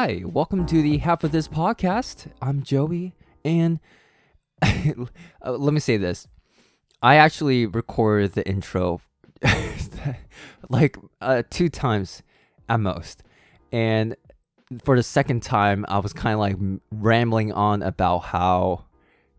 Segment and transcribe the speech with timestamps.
[0.00, 2.28] Hi, welcome to the half of this podcast.
[2.40, 3.80] I'm Joey, and
[4.62, 6.28] uh, let me say this:
[7.02, 9.00] I actually recorded the intro
[10.68, 12.22] like uh, two times
[12.68, 13.24] at most,
[13.72, 14.14] and
[14.84, 18.84] for the second time, I was kind of like rambling on about how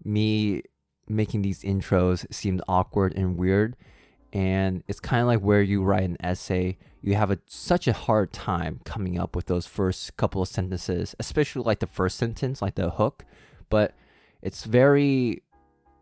[0.03, 0.63] me
[1.07, 3.77] making these intros seemed awkward and weird,
[4.31, 7.93] and it's kind of like where you write an essay you have a, such a
[7.93, 12.61] hard time coming up with those first couple of sentences, especially like the first sentence,
[12.61, 13.25] like the hook.
[13.70, 13.93] But
[14.41, 15.43] it's very,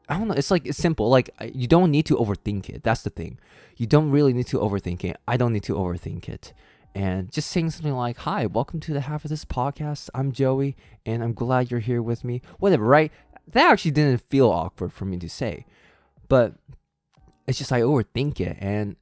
[0.09, 1.09] I don't know, it's like it's simple.
[1.09, 2.83] Like you don't need to overthink it.
[2.83, 3.39] That's the thing.
[3.75, 5.17] You don't really need to overthink it.
[5.27, 6.53] I don't need to overthink it.
[6.95, 10.09] And just saying something like, Hi, welcome to the half of this podcast.
[10.15, 12.41] I'm Joey, and I'm glad you're here with me.
[12.57, 13.11] Whatever, right?
[13.47, 15.65] That actually didn't feel awkward for me to say.
[16.27, 16.55] But
[17.47, 18.57] it's just I overthink it.
[18.59, 18.95] And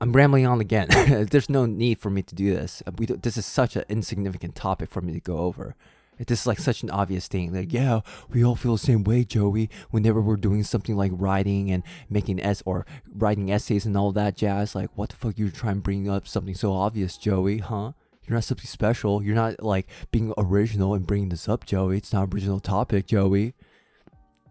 [0.00, 0.88] I'm rambling on again.
[1.30, 2.82] There's no need for me to do this.
[2.86, 5.76] Uh, we this is such an insignificant topic for me to go over.
[6.18, 7.52] This is like such an obvious thing.
[7.52, 9.68] Like, yeah, we all feel the same way, Joey.
[9.90, 14.34] Whenever we're doing something like writing and making s or writing essays and all that
[14.34, 17.58] jazz, like, what the fuck you trying to bring up something so obvious, Joey?
[17.58, 17.92] Huh?
[18.26, 19.22] You're not something special.
[19.22, 21.98] You're not like being original and bringing this up, Joey.
[21.98, 23.54] It's not original topic, Joey.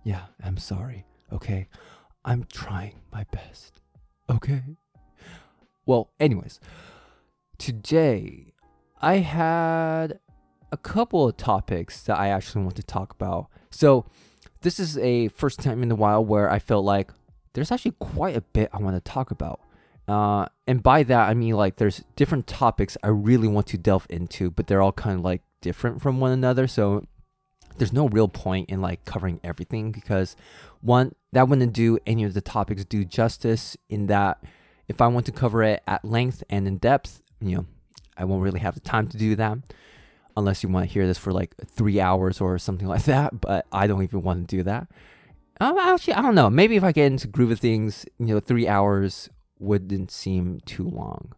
[0.04, 1.06] Yeah, I'm sorry.
[1.34, 1.68] Okay,
[2.26, 3.82] I'm trying my best.
[4.30, 4.64] Okay.
[5.86, 6.60] Well, anyways,
[7.60, 8.54] today
[9.00, 10.20] I had
[10.72, 13.48] a couple of topics that I actually want to talk about.
[13.70, 14.06] So,
[14.62, 17.12] this is a first time in a while where I felt like
[17.54, 19.62] there's actually quite a bit I want to talk about.
[20.08, 24.08] Uh, and by that, I mean like there's different topics I really want to delve
[24.10, 26.66] into, but they're all kind of like different from one another.
[26.66, 27.06] So,
[27.78, 30.36] there's no real point in like covering everything because
[30.86, 34.44] one, that wouldn't do any of the topics do justice in that
[34.88, 37.66] if I want to cover it at length and in depth, you know,
[38.18, 39.58] I won't really have the time to do that
[40.38, 43.42] unless you want to hear this for like three hours or something like that.
[43.42, 44.88] But I don't even want to do that.
[45.60, 46.50] Um, actually, I don't know.
[46.50, 50.88] Maybe if I get into groove of things, you know, three hours wouldn't seem too
[50.88, 51.34] long.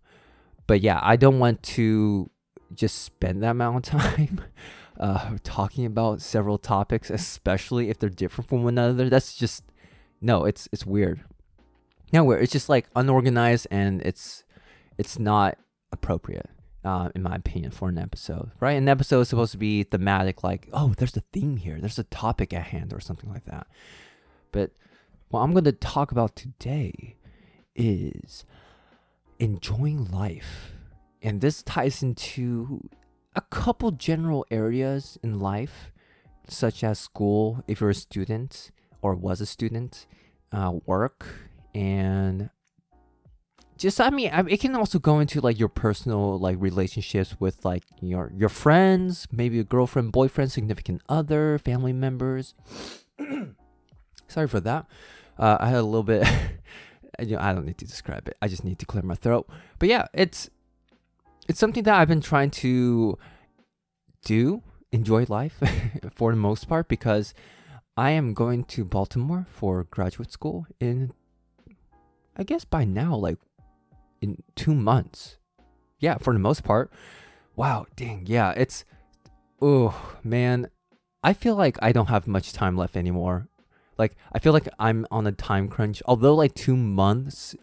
[0.66, 2.30] But yeah, I don't want to
[2.74, 4.42] just spend that amount of time
[5.00, 9.10] uh, talking about several topics, especially if they're different from one another.
[9.10, 9.64] That's just
[10.22, 11.24] no, it's it's weird
[12.14, 12.40] nowhere.
[12.40, 14.44] It's just like unorganized and it's
[14.98, 15.58] it's not
[15.92, 16.50] appropriate.
[16.86, 18.78] Uh, in my opinion, for an episode, right?
[18.78, 22.06] An episode is supposed to be thematic, like, oh, there's a theme here, there's a
[22.06, 23.68] topic at hand, or something like that.
[24.54, 24.72] But
[25.28, 27.18] what I'm going to talk about today
[27.76, 28.46] is
[29.38, 30.72] enjoying life.
[31.22, 32.90] And this ties into
[33.38, 35.92] a couple general areas in life,
[36.50, 38.72] such as school, if you're a student
[39.02, 40.08] or was a student,
[40.52, 41.26] uh, work,
[41.76, 42.50] and
[43.78, 47.84] just I mean it can also go into like your personal like relationships with like
[48.02, 52.56] your your friends, maybe a girlfriend, boyfriend, significant other, family members.
[54.28, 54.88] Sorry for that.
[55.38, 56.28] Uh, I had a little bit.
[57.20, 58.36] you know, I don't need to describe it.
[58.42, 59.48] I just need to clear my throat.
[59.78, 60.50] But yeah, it's
[61.48, 63.18] it's something that I've been trying to
[64.24, 65.62] do, enjoy life
[66.14, 67.34] for the most part because
[67.96, 71.14] I am going to Baltimore for graduate school in
[72.40, 73.40] I guess by now, like
[74.22, 75.38] in two months.
[76.00, 76.92] Yeah, for the most part.
[77.56, 78.86] Wow, dang, yeah, it's
[79.60, 80.70] oh man.
[81.24, 83.48] I feel like I don't have much time left anymore.
[83.98, 86.04] Like I feel like I'm on a time crunch.
[86.06, 87.56] Although like two months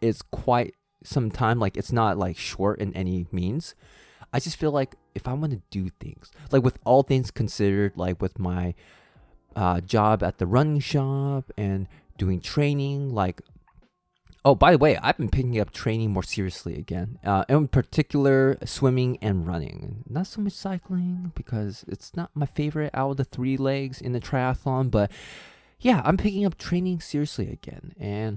[0.00, 3.74] is quite some time, like it's not like short in any means.
[4.32, 7.92] I just feel like if I want to do things, like with all things considered,
[7.96, 8.74] like with my
[9.54, 11.86] uh, job at the running shop and
[12.18, 13.40] doing training, like
[14.46, 17.18] Oh, by the way, I've been picking up training more seriously again.
[17.24, 20.04] Uh, in particular, swimming and running.
[20.06, 24.12] Not so much cycling because it's not my favorite out of the three legs in
[24.12, 24.90] the triathlon.
[24.90, 25.10] But
[25.80, 28.36] yeah, I'm picking up training seriously again, and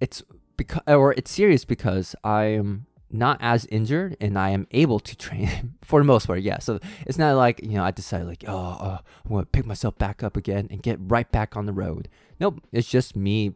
[0.00, 0.22] it's
[0.56, 5.16] because or it's serious because I am not as injured and I am able to
[5.16, 6.42] train for the most part.
[6.42, 9.66] Yeah, so it's not like you know I decided like oh uh, I'm gonna pick
[9.66, 12.08] myself back up again and get right back on the road.
[12.40, 13.54] Nope, it's just me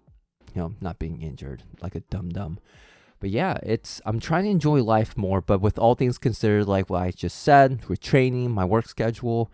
[0.55, 2.59] you know, not being injured like a dum dum.
[3.21, 6.89] But yeah, it's I'm trying to enjoy life more, but with all things considered, like
[6.89, 9.51] what I just said, with training, my work schedule,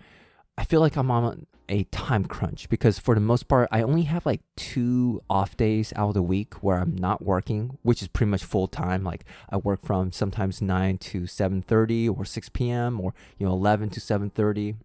[0.56, 4.02] I feel like I'm on a time crunch because for the most part, I only
[4.02, 8.08] have like two off days out of the week where I'm not working, which is
[8.08, 9.04] pretty much full time.
[9.04, 13.00] Like I work from sometimes nine to 7:30 or 6 p.m.
[13.00, 14.76] or you know 11 to 7:30.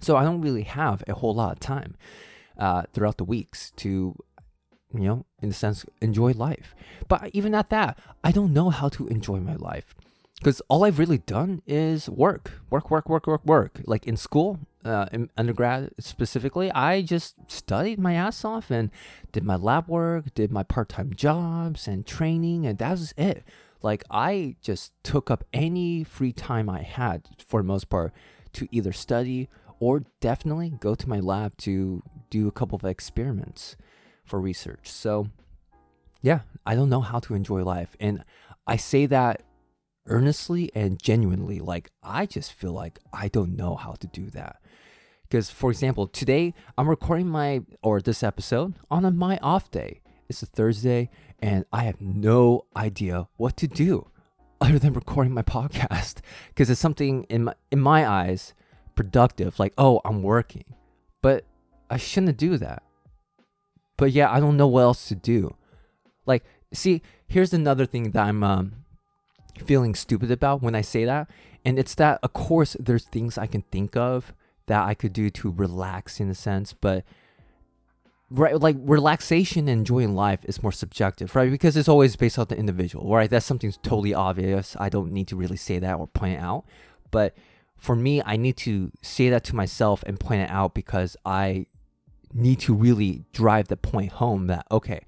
[0.00, 1.96] So I don't really have a whole lot of time
[2.58, 4.14] uh, throughout the weeks to
[4.94, 6.74] you know, in a sense, enjoy life.
[7.08, 9.94] But even at that, I don't know how to enjoy my life.
[10.38, 13.80] because all I've really done is work, work, work, work, work, work.
[13.86, 18.90] Like in school, uh, in undergrad specifically, I just studied my ass off and
[19.32, 23.44] did my lab work, did my part time jobs and training, and that was it.
[23.82, 28.12] Like I just took up any free time I had for the most part
[28.54, 29.48] to either study
[29.78, 33.76] or definitely go to my lab to do a couple of experiments
[34.24, 34.90] for research.
[34.90, 35.28] So,
[36.22, 37.96] yeah, I don't know how to enjoy life.
[38.00, 38.24] And
[38.66, 39.42] I say that
[40.08, 41.60] earnestly and genuinely.
[41.60, 44.56] Like, I just feel like I don't know how to do that.
[45.22, 50.00] Because, for example, today I'm recording my or this episode on a, my off day.
[50.28, 54.10] It's a Thursday, and I have no idea what to do
[54.60, 58.54] other than recording my podcast because it's something in my in my eyes
[58.94, 59.58] productive.
[59.58, 60.64] Like, oh, I'm working,
[61.22, 61.44] but
[61.90, 62.82] I shouldn't do that.
[63.96, 65.56] But yeah, I don't know what else to do.
[66.24, 68.84] Like, see, here's another thing that I'm um,
[69.64, 71.28] feeling stupid about when I say that.
[71.64, 74.32] And it's that, of course, there's things I can think of
[74.66, 77.04] that I could do to relax in a sense, but
[78.30, 81.50] right like relaxation and enjoying life is more subjective right?
[81.50, 83.30] Because it's always based on the individual right?
[83.30, 84.76] That's something totally obvious.
[84.78, 86.64] I don't need to really say that or point it out.
[87.10, 87.34] But
[87.78, 91.64] for me i need to say that to myself and point it out because i
[92.34, 95.00] need to really drive the point home that okay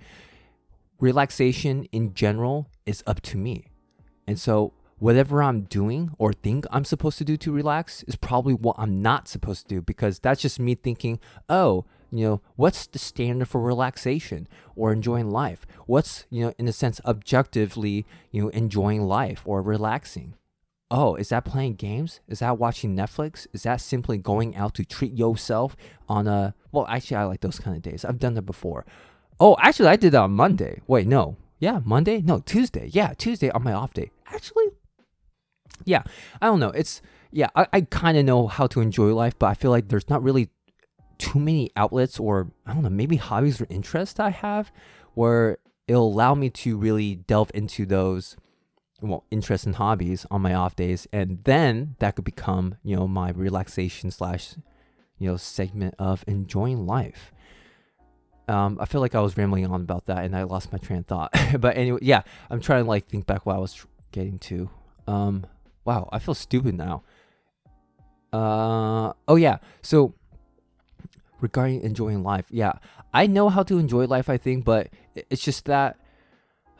[1.00, 3.66] relaxation in general is up to me
[4.30, 8.54] and so, whatever I'm doing or think I'm supposed to do to relax is probably
[8.54, 11.18] what I'm not supposed to do because that's just me thinking,
[11.48, 14.46] oh, you know, what's the standard for relaxation
[14.76, 15.66] or enjoying life?
[15.86, 20.34] What's, you know, in a sense, objectively, you know, enjoying life or relaxing?
[20.92, 22.20] Oh, is that playing games?
[22.28, 23.48] Is that watching Netflix?
[23.52, 25.76] Is that simply going out to treat yourself
[26.08, 28.04] on a, well, actually, I like those kind of days.
[28.04, 28.86] I've done that before.
[29.40, 30.82] Oh, actually, I did that on Monday.
[30.86, 31.36] Wait, no.
[31.60, 32.20] Yeah, Monday?
[32.20, 32.88] No, Tuesday.
[32.92, 34.66] Yeah, Tuesday on my off day actually,
[35.84, 36.02] yeah,
[36.40, 36.70] I don't know.
[36.70, 39.88] It's yeah, I, I kind of know how to enjoy life, but I feel like
[39.88, 40.50] there's not really
[41.18, 44.72] too many outlets or I don't know, maybe hobbies or interests I have
[45.14, 48.36] where it'll allow me to really delve into those
[49.02, 53.08] well interests and hobbies on my off days and then that could become you know
[53.08, 54.56] my relaxation slash
[55.18, 57.32] you know segment of enjoying life
[58.50, 60.98] um, I feel like I was rambling on about that and I lost my train
[60.98, 61.32] of thought.
[61.60, 64.68] but anyway, yeah, I'm trying to like think back what I was getting to.
[65.06, 65.46] Um,
[65.84, 67.04] wow, I feel stupid now.
[68.32, 69.58] Uh, oh yeah.
[69.82, 70.14] So
[71.40, 72.72] regarding enjoying life, yeah,
[73.14, 74.28] I know how to enjoy life.
[74.28, 75.98] I think, but it's just that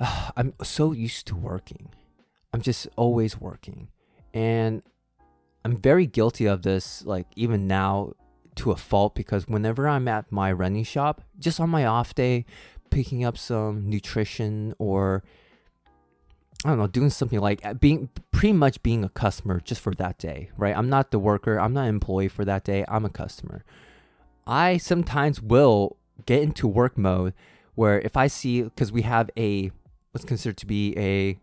[0.00, 1.90] uh, I'm so used to working.
[2.52, 3.90] I'm just always working,
[4.34, 4.82] and
[5.64, 7.04] I'm very guilty of this.
[7.04, 8.14] Like even now,
[8.60, 12.44] to a fault because whenever I'm at my running shop, just on my off day,
[12.90, 15.22] picking up some nutrition or
[16.64, 19.94] I don't know, doing something like uh, being pretty much being a customer just for
[19.94, 20.76] that day, right?
[20.76, 23.64] I'm not the worker, I'm not an employee for that day, I'm a customer.
[24.46, 25.96] I sometimes will
[26.26, 27.32] get into work mode
[27.76, 29.70] where if I see, because we have a,
[30.10, 31.38] what's considered to be a,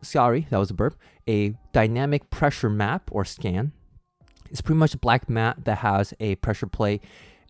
[0.00, 0.94] sorry, that was a burp,
[1.28, 3.72] a dynamic pressure map or scan.
[4.52, 7.02] It's pretty much a black mat that has a pressure plate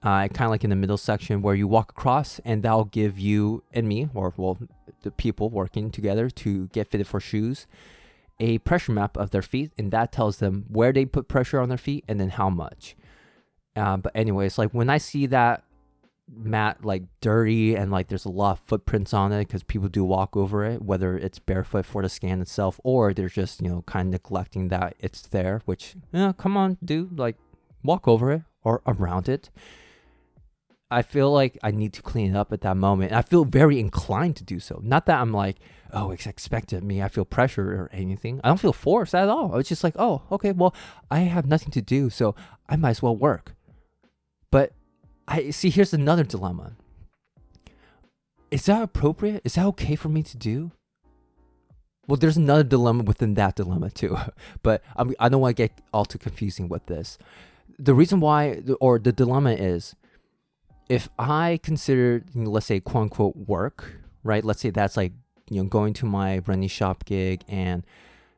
[0.03, 3.19] uh, kind of like in the middle section where you walk across and that'll give
[3.19, 4.59] you and me or well
[5.03, 7.67] the people working together to get fitted for shoes
[8.41, 11.69] a pressure map of their feet and that tells them where they put pressure on
[11.69, 12.97] their feet and then how much.
[13.77, 15.65] Uh, but anyways like when i see that
[16.35, 20.03] mat like dirty and like there's a lot of footprints on it because people do
[20.03, 23.83] walk over it whether it's barefoot for the scan itself or they're just you know
[23.83, 27.37] kind of neglecting that it's there which yeah come on dude like
[27.83, 29.51] walk over it or around it
[30.93, 33.13] I feel like I need to clean it up at that moment.
[33.13, 34.79] I feel very inclined to do so.
[34.85, 35.57] Not that I'm like,
[35.91, 37.03] oh, it's expected of me.
[37.03, 38.43] I feel pressure or anything.
[38.45, 39.57] I don't feel forced at all.
[39.57, 40.75] It's just like, oh, okay, well,
[41.11, 42.35] I have nothing to do, so
[42.69, 43.55] I might as well work.
[44.51, 44.75] But
[45.29, 45.71] I see.
[45.71, 46.73] Here's another dilemma.
[48.51, 49.43] Is that appropriate?
[49.45, 50.73] Is that okay for me to do?
[52.07, 54.17] Well, there's another dilemma within that dilemma too,
[54.63, 57.17] but I, mean, I don't want to get all too confusing with this.
[57.79, 59.95] The reason why, or the dilemma is,
[60.89, 64.45] if I consider, you know, let's say, quote unquote, work, right?
[64.45, 65.13] Let's say that's like,
[65.49, 67.85] you know, going to my running shop gig and,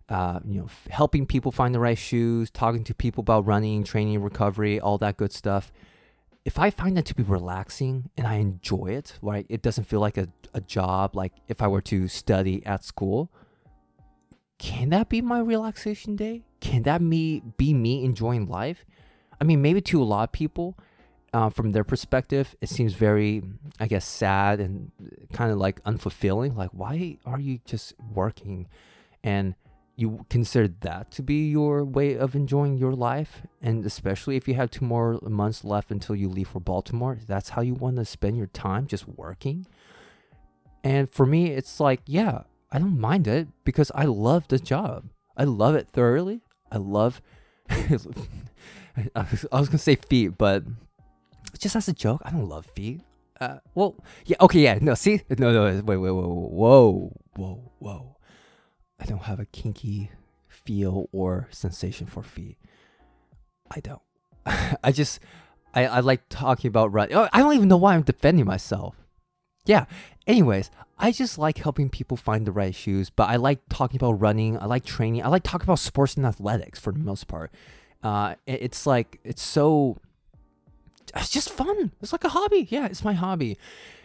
[0.09, 4.23] uh, you know, helping people find the right shoes, talking to people about running, training,
[4.23, 5.73] recovery, all that good stuff.
[6.45, 9.47] If I find that to be relaxing and I enjoy it, right?
[9.49, 13.31] It doesn't feel like a, a job, like if I were to study at school.
[14.59, 16.45] Can that be my relaxation day?
[16.61, 18.85] Can that me be me enjoying life?
[19.41, 20.79] I mean, maybe to a lot of people,
[21.35, 23.43] uh, from their perspective, it seems very,
[23.81, 24.93] I guess, sad and
[25.33, 26.57] kind of like unfulfilling.
[26.57, 28.69] Like, why are you just working?
[29.25, 29.57] And
[29.97, 33.43] you consider that to be your way of enjoying your life?
[33.63, 37.51] And especially if you have two more months left until you leave for baltimore that's
[37.51, 39.67] how you want to spend your time just working?
[40.83, 45.05] And for me it's like yeah i don't mind it because i love the job.
[45.37, 46.43] I love it thoroughly.
[46.71, 47.21] I love
[47.71, 50.63] i was gonna say feet but
[51.59, 53.01] just as a joke i don't love feet.
[53.41, 53.97] Uh, well
[54.27, 55.21] yeah okay yeah no see?
[55.39, 58.13] No no wait wait wait whoa whoa whoa
[59.05, 60.11] I don't have a kinky
[60.49, 62.57] feel or sensation for feet.
[63.71, 64.01] I don't.
[64.47, 65.21] I just
[65.75, 67.15] I, I like talking about running.
[67.15, 68.97] Oh, I don't even know why I'm defending myself.
[69.67, 69.85] Yeah.
[70.27, 74.23] Anyways, I just like helping people find the right shoes, but I like talking about
[74.23, 74.59] running.
[74.59, 75.23] I like training.
[75.23, 77.53] I like talking about sports and athletics for the most part.
[78.03, 79.99] Uh, it, it's like it's so.
[81.15, 81.93] It's just fun.
[82.01, 82.69] It's like a hobby.
[82.71, 83.59] Yeah, it's my hobby,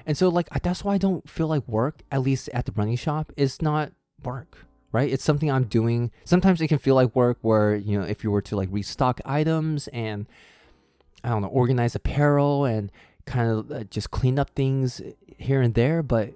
[0.06, 2.02] and so like that's why I don't feel like work.
[2.12, 5.12] At least at the running shop, is not work right?
[5.12, 6.12] It's something I'm doing.
[6.26, 9.22] Sometimes it can feel like work where, you know, if you were to like restock
[9.26, 10.26] items and
[11.24, 12.92] I don't know, organize apparel and
[13.26, 15.02] kind of uh, just clean up things
[15.38, 16.34] here and there, but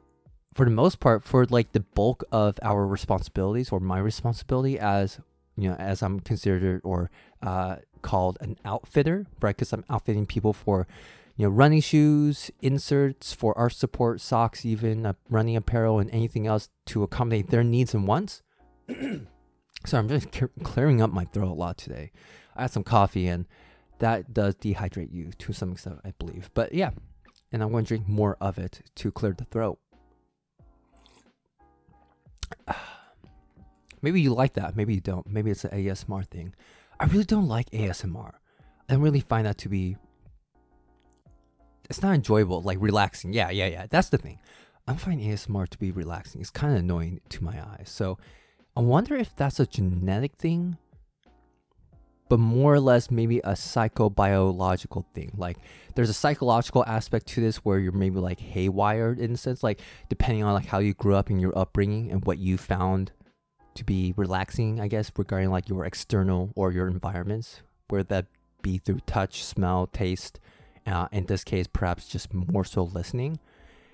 [0.53, 5.19] for the most part for like the bulk of our responsibilities or my responsibility as,
[5.57, 7.09] you know, as I'm considered or
[7.41, 9.57] uh, called an outfitter, right?
[9.57, 10.85] Cuz I'm outfitting people for
[11.35, 16.45] you know, running shoes, inserts for arch support, socks, even uh, running apparel, and anything
[16.45, 18.43] else to accommodate their needs and wants.
[19.85, 20.29] so I'm just
[20.63, 22.11] clearing up my throat a lot today.
[22.55, 23.47] I had some coffee, and
[23.99, 26.51] that does dehydrate you to some extent, I believe.
[26.53, 26.91] But yeah,
[27.51, 29.79] and I'm going to drink more of it to clear the throat.
[34.03, 34.75] Maybe you like that.
[34.75, 35.25] Maybe you don't.
[35.25, 36.53] Maybe it's an ASMR thing.
[36.99, 38.33] I really don't like ASMR.
[38.89, 39.95] I really find that to be
[41.89, 43.33] it's not enjoyable, like relaxing.
[43.33, 43.85] Yeah, yeah, yeah.
[43.89, 44.39] That's the thing.
[44.87, 46.41] I'm finding ASMR to be relaxing.
[46.41, 47.89] It's kind of annoying to my eyes.
[47.89, 48.17] So
[48.75, 50.77] I wonder if that's a genetic thing,
[52.27, 55.31] but more or less maybe a psychobiological thing.
[55.37, 55.57] Like
[55.95, 59.79] there's a psychological aspect to this where you're maybe like haywired in a sense, like
[60.09, 63.11] depending on like how you grew up in your upbringing and what you found
[63.75, 68.25] to be relaxing, I guess, regarding like your external or your environments, where that
[68.61, 70.39] be through touch, smell, taste,
[70.85, 73.39] uh, in this case, perhaps just more so listening.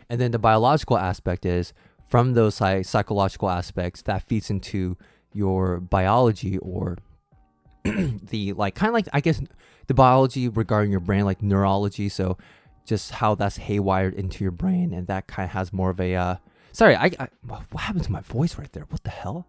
[0.09, 1.73] And then the biological aspect is
[2.07, 4.97] from those psych- psychological aspects that feeds into
[5.31, 6.97] your biology or
[7.83, 9.41] the like kind of like I guess
[9.87, 12.09] the biology regarding your brain, like neurology.
[12.09, 12.37] So
[12.85, 16.15] just how that's haywired into your brain, and that kind of has more of a.
[16.15, 16.35] Uh,
[16.71, 18.85] sorry, I, I what happened to my voice right there?
[18.89, 19.47] What the hell?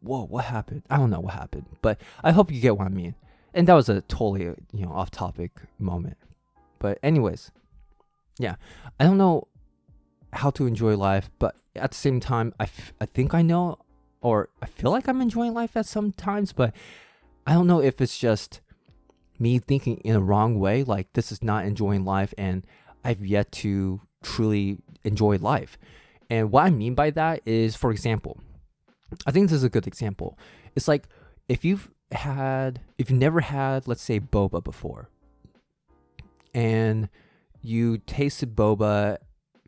[0.00, 0.82] Whoa, what happened?
[0.88, 3.14] I don't know what happened, but I hope you get what I mean.
[3.52, 6.16] And that was a totally you know off topic moment.
[6.86, 7.50] But anyways,
[8.38, 8.54] yeah,
[9.00, 9.48] I don't know
[10.32, 13.78] how to enjoy life, but at the same time, I, f- I think I know,
[14.20, 16.72] or I feel like I'm enjoying life at some times, but
[17.44, 18.60] I don't know if it's just
[19.36, 22.64] me thinking in a wrong way, like this is not enjoying life, and
[23.02, 25.76] I've yet to truly enjoy life.
[26.30, 28.38] And what I mean by that is, for example,
[29.26, 30.38] I think this is a good example.
[30.76, 31.08] It's like
[31.48, 35.10] if you've had, if you've never had, let's say, boba before,
[36.56, 37.10] and
[37.60, 39.18] you tasted boba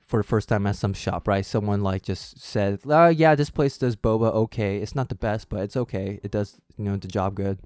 [0.00, 1.44] for the first time at some shop, right?
[1.44, 4.78] Someone like just said, "Oh yeah, this place does boba okay.
[4.78, 6.18] It's not the best, but it's okay.
[6.24, 7.58] It does you know the job good."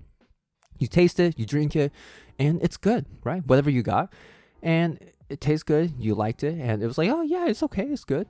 [0.79, 1.93] You taste it, you drink it,
[2.39, 3.47] and it's good, right?
[3.47, 4.13] Whatever you got,
[4.61, 4.99] and
[5.29, 5.95] it tastes good.
[6.01, 7.87] You liked it, and it was like, "Oh yeah, it's okay.
[7.87, 8.27] It's good."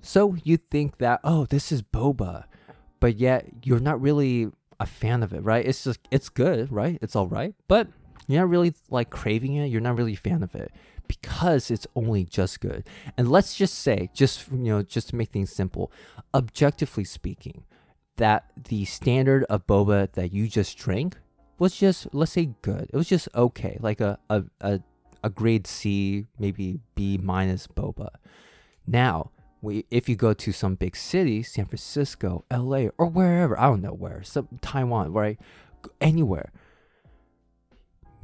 [0.00, 2.44] So you think that, "Oh, this is boba,"
[3.00, 5.66] but yet you're not really a fan of it, right?
[5.66, 6.96] It's just it's good, right?
[7.02, 7.88] It's all right, but
[8.26, 9.66] you're not really like craving it.
[9.66, 10.72] You're not really a fan of it
[11.06, 12.84] because it's only just good.
[13.16, 15.92] And let's just say, just you know, just to make things simple,
[16.34, 17.64] objectively speaking,
[18.16, 21.18] that the standard of boba that you just drank
[21.58, 22.90] was just let's say good.
[22.92, 24.80] It was just okay, like a a a,
[25.22, 28.08] a grade C, maybe B minus boba.
[28.86, 29.30] Now,
[29.62, 33.82] we, if you go to some big city, San Francisco, LA, or wherever, I don't
[33.82, 35.40] know where, some Taiwan, right,
[36.00, 36.52] anywhere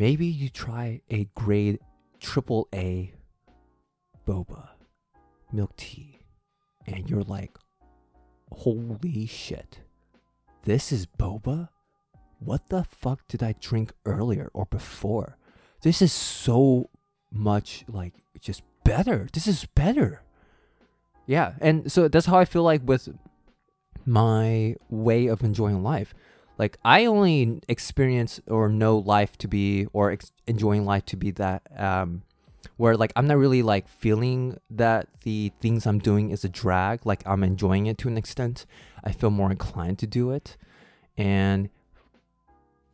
[0.02, 1.78] Maybe you try a grade
[2.18, 3.14] triple A
[4.26, 4.70] boba
[5.52, 6.18] milk tea
[6.88, 7.56] and you're like,
[8.50, 9.82] holy shit,
[10.64, 11.68] this is boba?
[12.40, 15.38] What the fuck did I drink earlier or before?
[15.82, 16.90] This is so
[17.30, 19.28] much like just better.
[19.32, 20.24] This is better.
[21.28, 23.08] Yeah, and so that's how I feel like with
[24.04, 26.12] my way of enjoying life.
[26.58, 31.30] Like I only experience or know life to be or ex- enjoying life to be
[31.32, 32.22] that um
[32.76, 37.04] where like I'm not really like feeling that the things I'm doing is a drag.
[37.04, 38.66] Like I'm enjoying it to an extent.
[39.04, 40.56] I feel more inclined to do it,
[41.16, 41.68] and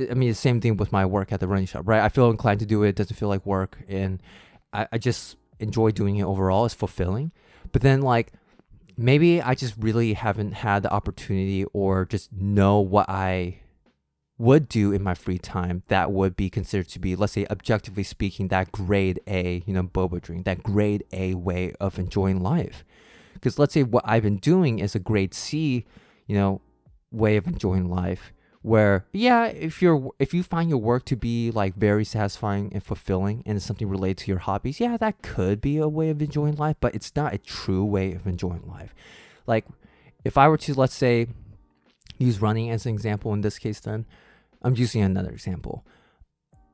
[0.00, 2.02] I mean the same thing with my work at the running shop, right?
[2.02, 2.90] I feel inclined to do it.
[2.90, 4.22] It doesn't feel like work, and
[4.72, 6.64] I, I just enjoy doing it overall.
[6.64, 7.32] It's fulfilling.
[7.72, 8.32] But then like
[8.98, 13.60] maybe I just really haven't had the opportunity or just know what I
[14.36, 18.02] would do in my free time that would be considered to be, let's say, objectively
[18.02, 22.84] speaking, that grade A, you know, boba drink, that grade A way of enjoying life.
[23.34, 25.86] Because let's say what I've been doing is a grade C,
[26.26, 26.60] you know,
[27.10, 28.32] way of enjoying life.
[28.62, 32.82] Where yeah, if you're if you find your work to be like very satisfying and
[32.82, 36.20] fulfilling and it's something related to your hobbies, yeah, that could be a way of
[36.20, 38.94] enjoying life, but it's not a true way of enjoying life.
[39.46, 39.64] Like
[40.24, 41.28] if I were to let's say
[42.18, 44.04] use running as an example in this case then
[44.62, 45.84] I'm using another example.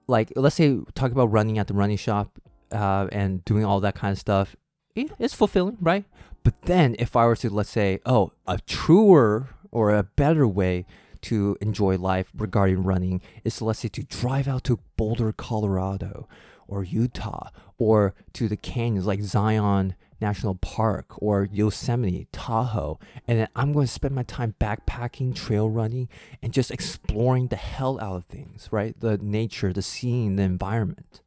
[0.06, 2.38] Like, let's say, talk about running at the running shop
[2.72, 4.56] uh, and doing all that kind of stuff.
[4.94, 6.04] It's fulfilling, right?
[6.42, 10.86] But then, if I were to, let's say, oh, a truer or a better way
[11.24, 16.28] to enjoy life regarding running is, to let's say, to drive out to Boulder, Colorado
[16.66, 23.48] or Utah or to the canyons like Zion National Park or Yosemite, Tahoe, and then
[23.54, 26.08] I'm going to spend my time backpacking, trail running,
[26.42, 28.98] and just exploring the hell out of things, right?
[28.98, 31.20] The nature, the scene, the environment.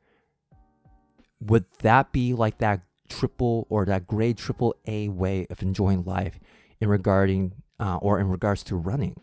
[1.41, 6.39] Would that be like that triple or that grade triple A way of enjoying life
[6.81, 9.21] in regarding uh, or in regards to running?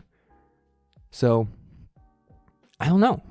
[1.15, 1.47] So,
[2.77, 3.23] I don't know.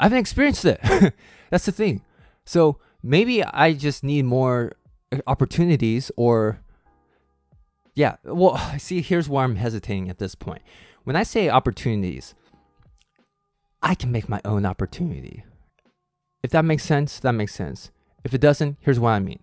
[0.00, 0.80] I haven't experienced it.
[1.50, 2.00] That's the thing.
[2.46, 4.72] So maybe I just need more
[5.12, 6.60] uh, opportunities or
[7.94, 10.62] yeah well see here's why i'm hesitating at this point
[11.04, 12.34] when i say opportunities
[13.82, 15.44] i can make my own opportunity
[16.42, 17.90] if that makes sense that makes sense
[18.24, 19.38] if it doesn't here's what i mean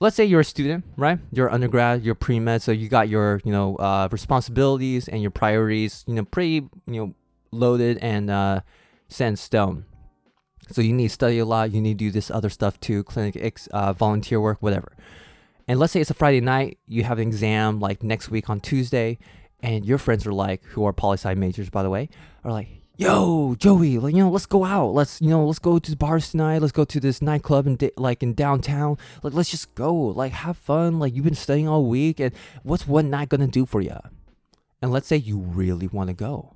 [0.00, 3.52] let's say you're a student right you're undergrad you're pre-med so you got your you
[3.52, 7.14] know uh, responsibilities and your priorities you know pretty you know
[7.50, 8.60] loaded and uh,
[9.08, 9.84] set in stone
[10.70, 11.72] so you need to study a lot.
[11.72, 14.92] You need to do this other stuff too, clinic, uh, volunteer work, whatever.
[15.66, 18.60] And let's say it's a Friday night, you have an exam like next week on
[18.60, 19.18] Tuesday,
[19.60, 22.08] and your friends are like, who are poli sci majors, by the way,
[22.44, 24.92] are like, yo, Joey, like, you know, let's go out.
[24.92, 26.58] Let's, you know, let's go to the bars tonight.
[26.58, 28.98] Let's go to this nightclub in like in downtown.
[29.22, 29.94] Like, let's just go.
[29.94, 30.98] Like, have fun.
[30.98, 33.96] Like, you've been studying all week, and what's one night gonna do for you?
[34.82, 36.54] And let's say you really want to go,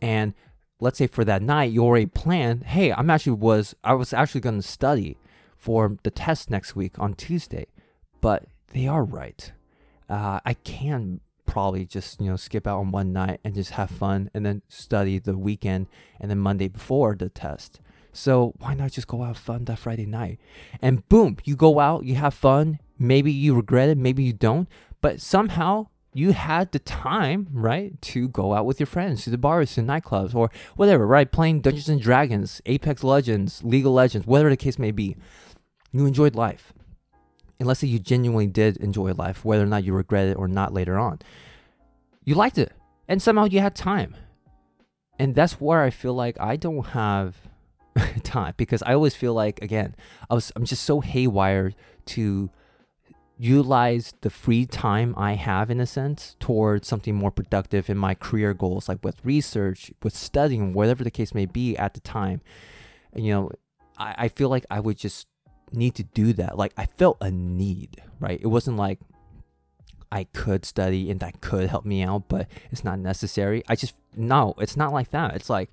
[0.00, 0.32] and
[0.80, 4.40] let's say for that night you already planned hey i'm actually was i was actually
[4.40, 5.16] to study
[5.56, 7.66] for the test next week on tuesday
[8.20, 9.52] but they are right
[10.08, 13.90] uh, i can probably just you know skip out on one night and just have
[13.90, 15.88] fun and then study the weekend
[16.20, 17.80] and then monday before the test
[18.12, 20.38] so why not just go have fun that friday night
[20.80, 24.68] and boom you go out you have fun maybe you regret it maybe you don't
[25.00, 29.38] but somehow you had the time, right, to go out with your friends to the
[29.38, 31.30] bars, to nightclubs, or whatever, right?
[31.30, 35.16] Playing Dungeons and Dragons, Apex Legends, League of Legends, whatever the case may be.
[35.92, 36.72] You enjoyed life.
[37.60, 40.48] And let's say you genuinely did enjoy life, whether or not you regret it or
[40.48, 41.20] not later on.
[42.24, 42.72] You liked it.
[43.06, 44.16] And somehow you had time.
[45.18, 47.36] And that's where I feel like I don't have
[48.22, 49.94] time because I always feel like, again,
[50.30, 51.72] I was I'm just so haywire
[52.06, 52.50] to
[53.36, 58.14] utilize the free time I have in a sense towards something more productive in my
[58.14, 62.40] career goals, like with research, with studying, whatever the case may be at the time.
[63.14, 63.50] You know,
[63.98, 65.26] I, I feel like I would just
[65.72, 66.56] need to do that.
[66.56, 68.40] Like I felt a need, right?
[68.40, 68.98] It wasn't like
[70.12, 73.62] I could study and that could help me out, but it's not necessary.
[73.68, 75.34] I just no, it's not like that.
[75.34, 75.70] It's like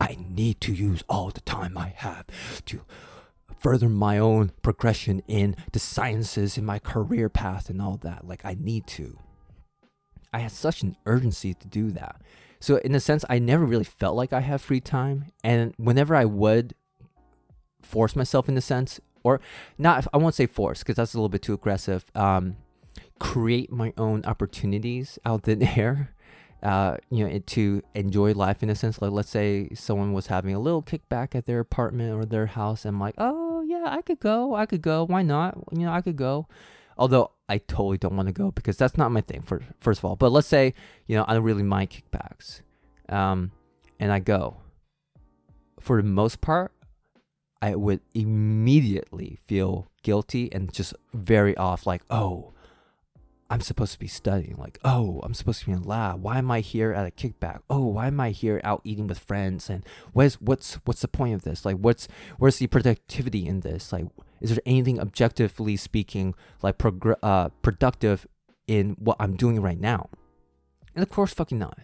[0.00, 2.26] I need to use all the time I have
[2.66, 2.82] to
[3.58, 8.26] further my own progression in the sciences in my career path and all that.
[8.26, 9.18] Like I need to.
[10.32, 12.22] I had such an urgency to do that.
[12.60, 15.26] So in a sense, I never really felt like I had free time.
[15.42, 16.74] And whenever I would
[17.82, 19.40] force myself in a sense, or
[19.78, 22.04] not, I won't say force because that's a little bit too aggressive.
[22.14, 22.56] Um,
[23.18, 26.14] create my own opportunities out there
[26.62, 29.00] uh, you know, to enjoy life in a sense.
[29.00, 32.84] Like, let's say someone was having a little kickback at their apartment or their house,
[32.84, 35.04] and I'm like, oh yeah, I could go, I could go.
[35.04, 35.56] Why not?
[35.72, 36.46] You know, I could go.
[36.98, 39.40] Although I totally don't want to go because that's not my thing.
[39.42, 40.74] For first of all, but let's say
[41.06, 42.60] you know I don't really mind kickbacks,
[43.08, 43.52] um,
[43.98, 44.58] and I go.
[45.80, 46.72] For the most part,
[47.62, 51.86] I would immediately feel guilty and just very off.
[51.86, 52.54] Like, oh,
[53.50, 54.56] I'm supposed to be studying.
[54.56, 56.22] Like, oh, I'm supposed to be in lab.
[56.22, 57.60] Why am I here at a kickback?
[57.68, 59.68] Oh, why am I here out eating with friends?
[59.68, 61.64] And what's what's what's the point of this?
[61.64, 62.06] Like, what's
[62.38, 63.92] where's the productivity in this?
[63.92, 64.06] Like,
[64.40, 66.76] is there anything objectively speaking like
[67.22, 68.26] uh, productive
[68.68, 70.08] in what I'm doing right now?
[70.94, 71.78] And of course, fucking not.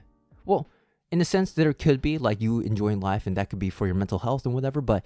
[0.45, 0.69] Well,
[1.11, 3.87] in a sense, there could be like you enjoying life, and that could be for
[3.87, 4.81] your mental health and whatever.
[4.81, 5.05] But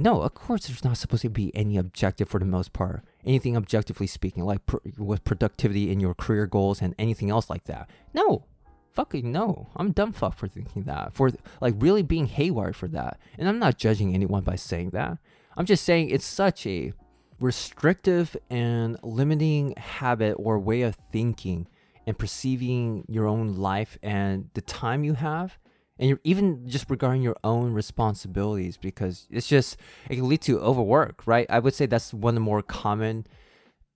[0.00, 3.04] no, of course, there's not supposed to be any objective for the most part.
[3.22, 7.64] Anything objectively speaking, like pr- with productivity in your career goals and anything else like
[7.64, 7.90] that.
[8.14, 8.46] No,
[8.92, 9.68] fucking no.
[9.76, 11.12] I'm dumb fuck for thinking that.
[11.12, 13.20] For like really being haywire for that.
[13.38, 15.18] And I'm not judging anyone by saying that.
[15.54, 16.94] I'm just saying it's such a
[17.38, 21.66] restrictive and limiting habit or way of thinking
[22.06, 25.58] and perceiving your own life and the time you have
[26.00, 29.76] and you're even just regarding your own responsibilities because it's just
[30.08, 31.46] it can lead to overwork right?
[31.50, 33.26] I would say that's one of the more common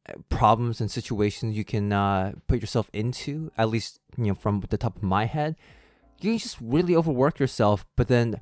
[0.09, 4.63] uh, problems and situations you can uh, put yourself into at least you know from
[4.69, 5.57] the top of my head.
[6.21, 8.41] You can just really overwork yourself but then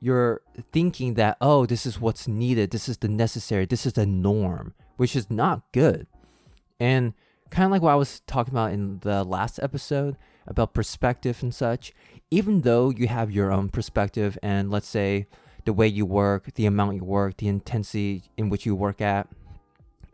[0.00, 2.72] you're thinking that oh this is what's needed.
[2.72, 3.64] This is the necessary.
[3.64, 6.08] This is the norm which is not good.
[6.80, 7.14] And
[7.50, 11.54] kind of like what i was talking about in the last episode about perspective and
[11.54, 11.92] such,
[12.30, 15.26] even though you have your own perspective and let's say
[15.64, 19.28] the way you work, the amount you work, the intensity in which you work at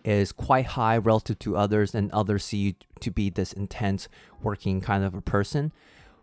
[0.04, 4.08] is quite high relative to others and others see you to be this intense
[4.42, 5.72] working kind of a person.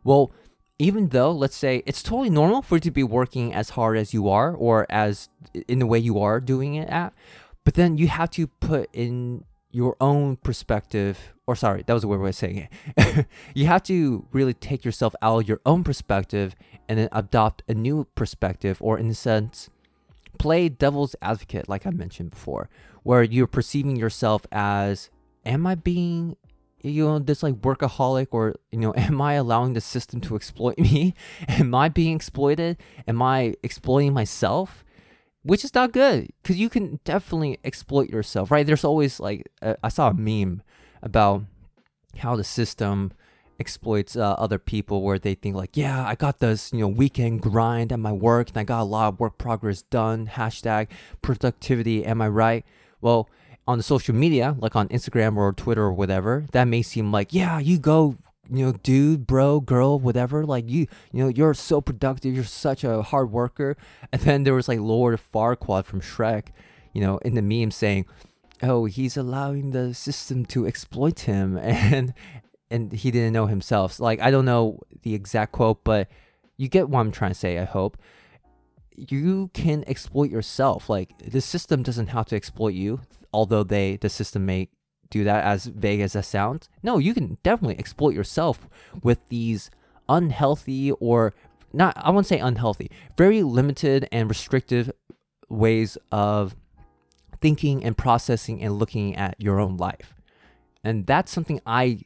[0.04, 0.32] Well,
[0.80, 4.14] even though let's say it's totally normal for you to be working as hard as
[4.14, 5.30] you are or as
[5.68, 7.14] in the way you are doing it at,
[7.66, 9.44] but then you have to put in
[9.78, 13.28] your own perspective, or sorry, that was a weird way of saying it.
[13.54, 16.56] you have to really take yourself out of your own perspective
[16.90, 19.70] and then adopt a new perspective, or in a sense,
[20.40, 22.70] play devil's advocate, like I mentioned before,
[23.04, 25.12] where you're perceiving yourself as,
[25.46, 26.38] am I being
[26.82, 30.78] you know this like workaholic or you know am i allowing the system to exploit
[30.78, 31.14] me?
[31.48, 32.78] Am i being exploited?
[33.08, 34.86] Am i exploiting myself
[35.48, 38.66] which is not good because you can definitely exploit yourself, right?
[38.66, 40.62] There's always like uh, I saw a meme
[41.02, 41.44] about
[42.18, 43.12] how the system
[43.60, 47.42] exploits uh, other people where they think like, yeah, I got this you know weekend
[47.42, 50.28] grind at my work and I got a lot of work progress done.
[50.28, 50.90] Hashtag
[51.22, 52.06] productivity.
[52.06, 52.66] Am I right?
[53.00, 53.30] Well,
[53.68, 57.34] on the social media, like on Instagram or Twitter or whatever, that may seem like,
[57.34, 58.16] yeah, you go
[58.50, 60.46] you know, dude, bro, girl, whatever.
[60.46, 62.34] Like you, you know, you're so productive.
[62.34, 63.76] You're such a hard worker.
[64.12, 66.48] And then there was like Lord Farquaad from Shrek,
[66.94, 68.06] you know, in the meme saying,
[68.64, 72.14] "Oh, he's allowing the system to exploit him," and
[72.72, 73.94] and he didn't know himself.
[73.94, 76.08] So, like I don't know the exact quote, but
[76.56, 77.60] you get what I'm trying to say.
[77.60, 77.98] I hope
[78.98, 80.90] you can exploit yourself.
[80.90, 84.70] Like the system doesn't have to exploit you, although they the system may
[85.10, 86.70] do that as vague as that sounds.
[86.84, 88.68] No, you can definitely exploit yourself
[89.04, 89.70] with these
[90.10, 91.34] unhealthy or
[91.74, 94.92] not, I won't say unhealthy, very limited and restrictive
[95.50, 96.56] ways of
[97.42, 100.14] thinking and processing and looking at your own life.
[100.84, 102.02] And that's something I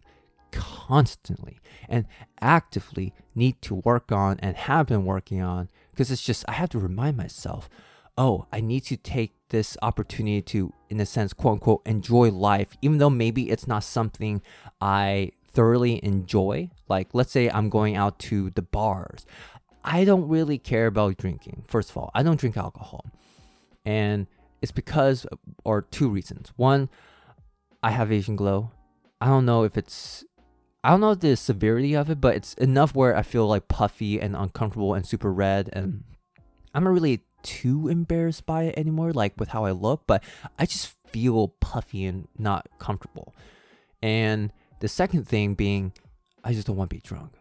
[0.51, 2.05] constantly and
[2.41, 6.69] actively need to work on and have been working on because it's just, I have
[6.69, 7.69] to remind myself
[8.17, 12.75] oh, I need to take this opportunity to, in a sense, quote unquote, enjoy life,
[12.81, 14.41] even though maybe it's not something
[14.81, 16.69] I thoroughly enjoy.
[16.89, 19.25] Like, let's say I'm going out to the bars.
[19.83, 22.11] I don't really care about drinking, first of all.
[22.13, 23.05] I don't drink alcohol.
[23.85, 24.27] And
[24.61, 25.25] it's because,
[25.63, 26.51] or two reasons.
[26.55, 26.89] One,
[27.83, 28.71] I have Asian glow.
[29.19, 30.25] I don't know if it's
[30.83, 34.19] I don't know the severity of it, but it's enough where I feel like puffy
[34.19, 36.03] and uncomfortable and super red and
[36.73, 40.23] I'm a really too embarrassed by it anymore, like with how I look, but
[40.58, 43.36] I just feel puffy and not comfortable.
[44.01, 45.93] And the second thing being,
[46.43, 47.34] I just don't want to be drunk.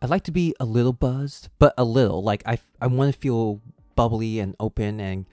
[0.00, 2.22] I like to be a little buzzed, but a little.
[2.22, 3.60] Like I, I want to feel
[3.94, 5.26] bubbly and open and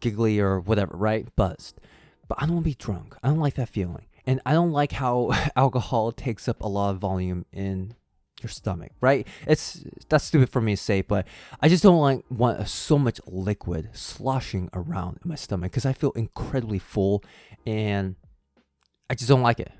[0.00, 1.26] giggly or whatever, right?
[1.34, 1.80] Buzzed.
[2.28, 3.16] But I don't want to be drunk.
[3.22, 4.06] I don't like that feeling.
[4.26, 7.94] And I don't like how alcohol takes up a lot of volume in
[8.44, 9.26] your stomach, right?
[9.46, 11.26] It's that's stupid for me to say, but
[11.60, 15.92] I just don't like want so much liquid sloshing around in my stomach because I
[15.92, 17.24] feel incredibly full,
[17.66, 18.14] and
[19.10, 19.72] I just don't like it.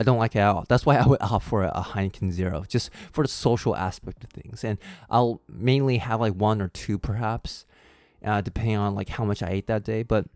[0.00, 0.64] I don't like it at all.
[0.68, 4.30] That's why I would opt for a, Heineken Zero, just for the social aspect of
[4.30, 4.64] things.
[4.64, 7.64] And I'll mainly have like one or two, perhaps,
[8.24, 10.02] uh, depending on like how much I ate that day.
[10.02, 10.26] But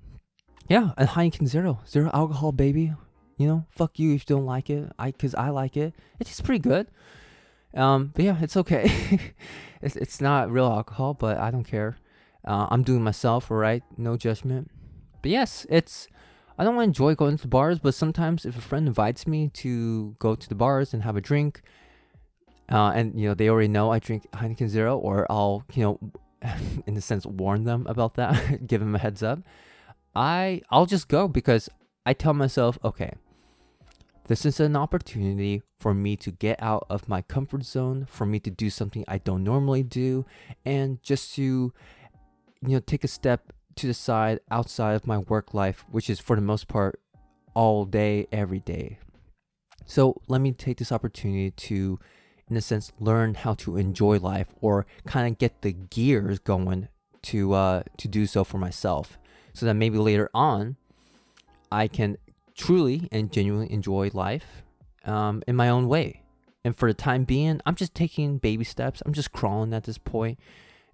[0.69, 2.95] yeah, a Heineken Zero, zero alcohol, baby.
[3.37, 4.93] You know, fuck you if you don't like it.
[4.99, 5.95] I, cause I like it.
[6.19, 6.89] It's pretty good.
[7.75, 9.35] Um, but yeah, it's okay.
[9.83, 11.99] it's it's not real alcohol, but I don't care.
[12.45, 13.83] Uh, I'm doing myself, right?
[13.97, 14.71] No judgment.
[15.23, 16.09] But yes, it's
[16.59, 20.35] I don't enjoy going to bars, but sometimes if a friend invites me to go
[20.35, 21.63] to the bars and have a drink,
[22.71, 26.13] uh, and you know they already know I drink Heineken Zero, or I'll you know,
[26.87, 29.41] in a sense, warn them about that, give them a heads up.
[30.15, 31.69] I I'll just go because
[32.07, 33.13] I tell myself, okay,
[34.29, 38.39] this is an opportunity for me to get out of my comfort zone, for me
[38.41, 40.27] to do something I don't normally do,
[40.65, 41.73] and just to, you
[42.69, 46.37] know, take a step to the side outside of my work life, which is for
[46.37, 47.01] the most part
[47.55, 48.99] all day, every day.
[49.87, 51.99] So let me take this opportunity to,
[52.49, 56.89] in a sense, learn how to enjoy life or kind of get the gears going
[57.23, 59.19] to uh, to do so for myself,
[59.55, 60.77] so that maybe later on,
[61.73, 62.19] I can
[62.59, 64.63] truly and genuinely enjoy life
[65.05, 66.23] um, in my own way.
[66.65, 69.01] And for the time being, I'm just taking baby steps.
[69.07, 70.39] I'm just crawling at this point.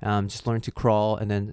[0.02, 1.52] Um, just learning to crawl, and then,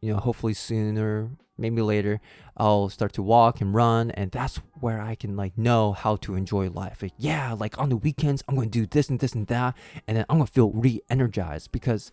[0.00, 2.20] you know, hopefully sooner, maybe later,
[2.56, 6.36] I'll start to walk and run, and that's where I can like know how to
[6.36, 7.02] enjoy life.
[7.02, 10.16] Like, yeah, like on the weekends, I'm to do this and this and that, and
[10.16, 12.12] then I'm gonna feel re-energized because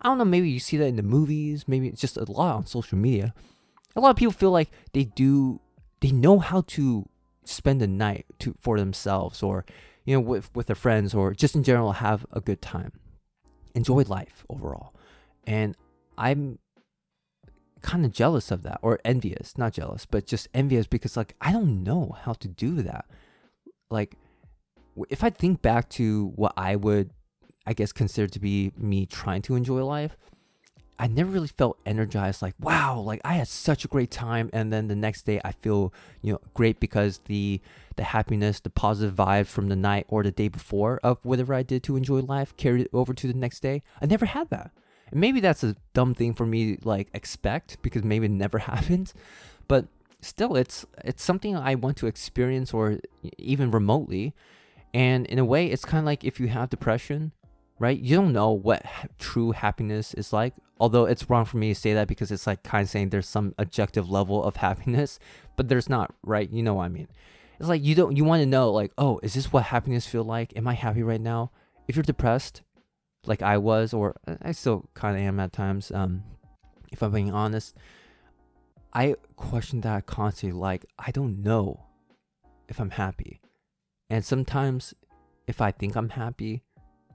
[0.00, 0.24] I don't know.
[0.24, 1.68] Maybe you see that in the movies.
[1.68, 3.34] Maybe it's just a lot on social media.
[3.94, 5.60] A lot of people feel like they do
[6.00, 7.08] they know how to
[7.44, 9.64] spend the night to for themselves or
[10.04, 12.92] you know with with their friends or just in general have a good time.
[13.74, 14.94] Enjoy life overall.
[15.46, 15.76] And
[16.16, 16.58] i'm
[17.80, 21.52] kind of jealous of that or envious not jealous but just envious because like i
[21.52, 23.06] don't know how to do that.
[23.90, 24.16] Like
[25.08, 27.10] if i think back to what i would
[27.66, 30.16] i guess consider to be me trying to enjoy life
[30.98, 34.50] I never really felt energized like wow like I had such a great time.
[34.52, 37.60] And then the next day I feel you know great because the
[37.96, 41.62] the happiness the positive vibe from the night or the day before of whatever I
[41.62, 43.82] did to enjoy life carried over to the next day.
[44.00, 44.72] I never had that.
[45.10, 49.12] And maybe that's a dumb thing for me like expect because maybe it never happened.
[49.68, 49.86] But
[50.20, 52.98] still it's it's something I want to experience or
[53.38, 54.34] even remotely.
[54.92, 57.32] And in a way it's kind of like if you have depression
[57.78, 57.98] right?
[57.98, 60.54] You don't know what ha- true happiness is like.
[60.80, 63.28] Although it's wrong for me to say that because it's like kind of saying there's
[63.28, 65.18] some objective level of happiness,
[65.56, 66.50] but there's not, right?
[66.50, 67.08] You know what I mean?
[67.58, 70.22] It's like you don't you want to know like, "Oh, is this what happiness feel
[70.22, 70.56] like?
[70.56, 71.50] Am I happy right now?"
[71.88, 72.62] If you're depressed,
[73.26, 76.22] like I was or I still kind of am at times, um
[76.92, 77.74] if I'm being honest,
[78.92, 81.84] I question that constantly like, I don't know
[82.68, 83.40] if I'm happy.
[84.08, 84.94] And sometimes
[85.46, 86.62] if I think I'm happy,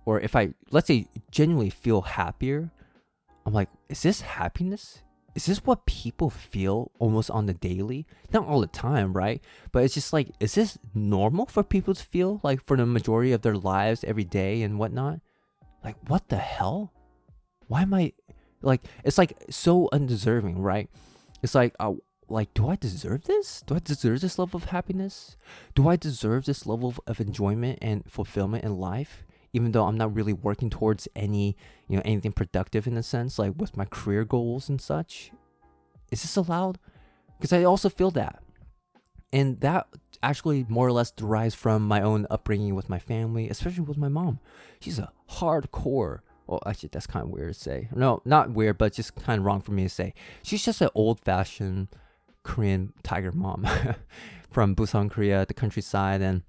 [0.06, 2.72] or if I let's say genuinely feel happier,
[3.46, 5.02] I'm like, is this happiness?
[5.36, 8.06] Is this what people feel almost on the daily?
[8.32, 9.42] Not all the time, right?
[9.72, 13.32] But it's just like, is this normal for people to feel like for the majority
[13.32, 15.22] of their lives every day and whatnot?
[15.84, 16.94] Like, what the hell?
[17.68, 18.14] Why am I
[18.62, 18.84] like?
[19.04, 20.88] It's like so undeserving, right?
[21.42, 21.94] It's like, uh,
[22.30, 23.64] like, do I deserve this?
[23.66, 25.36] Do I deserve this level of happiness?
[25.74, 29.24] Do I deserve this level of, of enjoyment and fulfillment in life?
[29.54, 31.56] Even though I'm not really working towards any,
[31.88, 35.32] you know, anything productive in a sense, like with my career goals and such.
[36.12, 36.80] Is this allowed?
[37.38, 38.42] Because I also feel that.
[39.32, 39.88] And that
[40.22, 44.10] actually more or less derives from my own upbringing with my family, especially with my
[44.10, 44.40] mom.
[44.80, 47.90] She's a hardcore well, actually, that's kind of weird to say.
[47.96, 50.14] No, not weird, but just kind of wrong for me to say.
[50.44, 51.88] She's just an old fashioned
[52.44, 53.66] Korean tiger mom
[54.50, 56.22] from Busan, Korea, the countryside.
[56.22, 56.44] And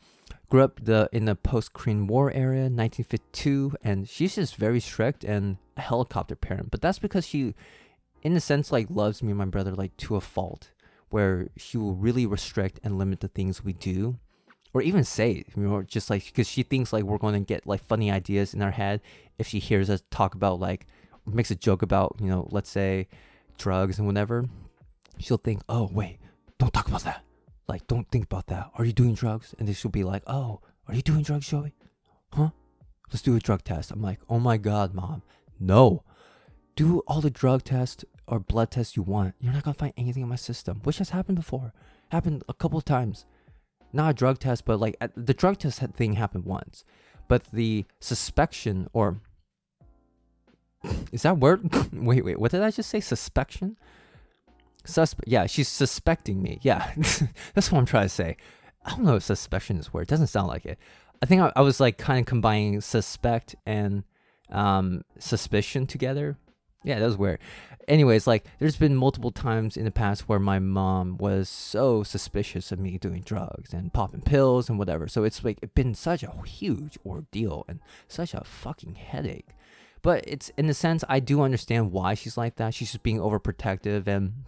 [0.49, 5.25] grew up the in the post Korean War area, 1952, and she's just very strict
[5.25, 6.71] and a helicopter parent.
[6.71, 7.55] But that's because she,
[8.23, 10.71] in a sense, like loves me and my brother like to a fault,
[11.11, 14.19] where she will really restrict and limit the things we do,
[14.73, 17.67] or even say, you know, just like because she thinks like we're going to get
[17.67, 19.01] like funny ideas in our head
[19.39, 20.87] if she hears us talk about like
[21.27, 23.09] makes a joke about you know let's say
[23.57, 24.45] drugs and whatever,
[25.19, 26.19] she'll think, oh wait,
[26.59, 27.25] don't talk about that
[27.69, 28.71] like, don't think about that.
[28.77, 29.55] Are you doing drugs?
[29.59, 31.75] And they should be like, oh, are you doing drugs, Joey?
[32.33, 32.51] Huh?
[33.11, 33.91] Let's do a drug test.
[33.91, 35.23] I'm like, oh my God, mom.
[35.59, 36.03] No.
[36.77, 39.35] Do all the drug tests or blood tests you want.
[39.39, 41.73] You're not going to find anything in my system, which has happened before.
[42.11, 43.25] Happened a couple times.
[43.93, 46.85] Not a drug test, but like the drug test thing happened once.
[47.29, 49.21] But the suspicion or
[51.13, 51.73] is that word?
[51.93, 53.01] wait, wait, what did I just say?
[53.01, 53.77] Suspicion?
[54.87, 56.59] Suspe- yeah, she's suspecting me.
[56.63, 56.93] Yeah,
[57.55, 58.37] that's what I'm trying to say.
[58.85, 60.03] I don't know if suspicion is word.
[60.03, 60.79] It doesn't sound like it.
[61.23, 64.05] I think I, I was like kind of combining suspect and
[64.51, 66.37] um, suspicion together.
[66.83, 67.39] Yeah, that was weird.
[67.89, 72.71] Anyways, like there's been multiple times in the past where my mom was so suspicious
[72.73, 75.09] of me doing drugs and popping pills and whatever.
[75.09, 79.49] So it's like it's been such a huge ordeal and such a fucking headache.
[80.03, 82.75] But it's in a sense I do understand why she's like that.
[82.75, 84.45] She's just being overprotective and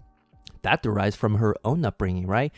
[0.67, 2.53] that derives from her own upbringing, right?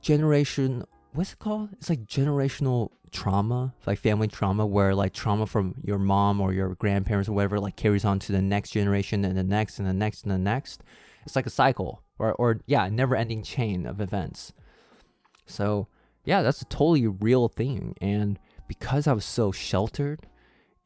[0.00, 1.70] Generation, what's it called?
[1.72, 6.76] It's like generational trauma, like family trauma, where like trauma from your mom or your
[6.76, 9.92] grandparents or whatever like carries on to the next generation and the next and the
[9.92, 10.84] next and the next.
[11.26, 14.52] It's like a cycle or, or yeah, a never ending chain of events.
[15.46, 15.88] So
[16.24, 17.96] yeah, that's a totally real thing.
[18.00, 20.26] And because I was so sheltered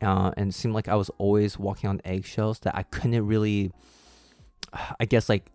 [0.00, 3.72] uh, and seemed like I was always walking on eggshells, that I couldn't really,
[4.98, 5.51] I guess, like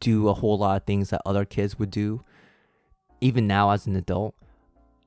[0.00, 2.24] do a whole lot of things that other kids would do.
[3.20, 4.34] Even now as an adult,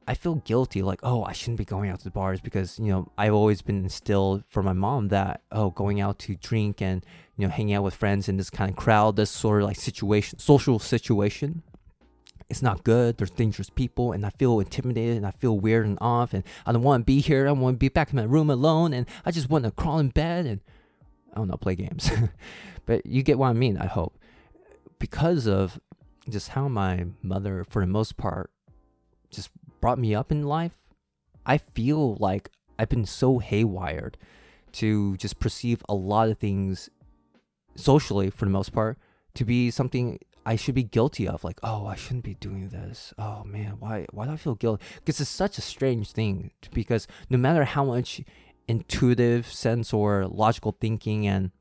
[0.07, 3.11] I feel guilty, like, oh, I shouldn't be going out to bars because, you know,
[3.17, 7.03] I've always been instilled from my mom that, oh, going out to drink and,
[7.35, 9.77] you know, hanging out with friends in this kind of crowd, this sort of like
[9.77, 11.63] situation, social situation,
[12.49, 13.17] it's not good.
[13.17, 16.71] There's dangerous people, and I feel intimidated and I feel weird and off, and I
[16.71, 17.47] don't want to be here.
[17.47, 19.99] I want to be back in my room alone, and I just want to crawl
[19.99, 20.61] in bed and
[21.33, 22.09] I don't know, play games.
[22.85, 24.17] but you get what I mean, I hope.
[24.99, 25.79] Because of
[26.29, 28.51] just how my mother, for the most part,
[29.29, 29.49] just
[29.81, 30.77] brought me up in life,
[31.45, 34.15] I feel like I've been so haywired
[34.73, 36.89] to just perceive a lot of things
[37.75, 38.97] socially, for the most part,
[39.35, 41.43] to be something I should be guilty of.
[41.43, 43.13] Like, oh, I shouldn't be doing this.
[43.17, 44.83] Oh man, why why do I feel guilty?
[44.95, 46.51] Because it's such a strange thing.
[46.73, 48.21] Because no matter how much
[48.67, 51.51] intuitive sense or logical thinking and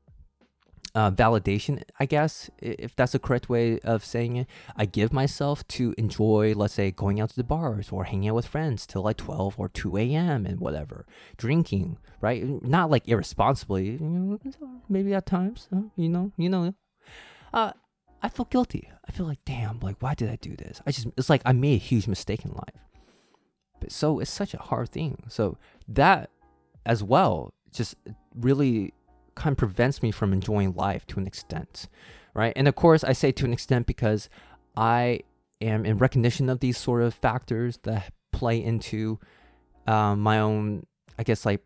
[0.95, 4.47] uh, validation, I guess, if that's the correct way of saying it.
[4.77, 8.35] I give myself to enjoy, let's say, going out to the bars or hanging out
[8.35, 10.45] with friends till like 12 or 2 a.m.
[10.45, 11.05] and whatever,
[11.35, 12.43] drinking, right?
[12.63, 14.39] Not like irresponsibly, you know,
[14.87, 16.73] maybe at times, you know, you know.
[17.53, 17.73] Uh,
[18.23, 18.89] I feel guilty.
[19.07, 20.81] I feel like, damn, like, why did I do this?
[20.87, 22.81] I just, it's like I made a huge mistake in life.
[23.81, 25.23] But so it's such a hard thing.
[25.27, 25.57] So
[25.89, 26.29] that
[26.85, 27.95] as well just
[28.33, 28.93] really
[29.35, 31.87] kind of prevents me from enjoying life to an extent,
[32.33, 32.53] right?
[32.55, 34.29] And of course, I say to an extent because
[34.75, 35.21] I
[35.61, 39.19] am in recognition of these sort of factors that play into
[39.87, 40.85] um, my own,
[41.17, 41.61] I guess, like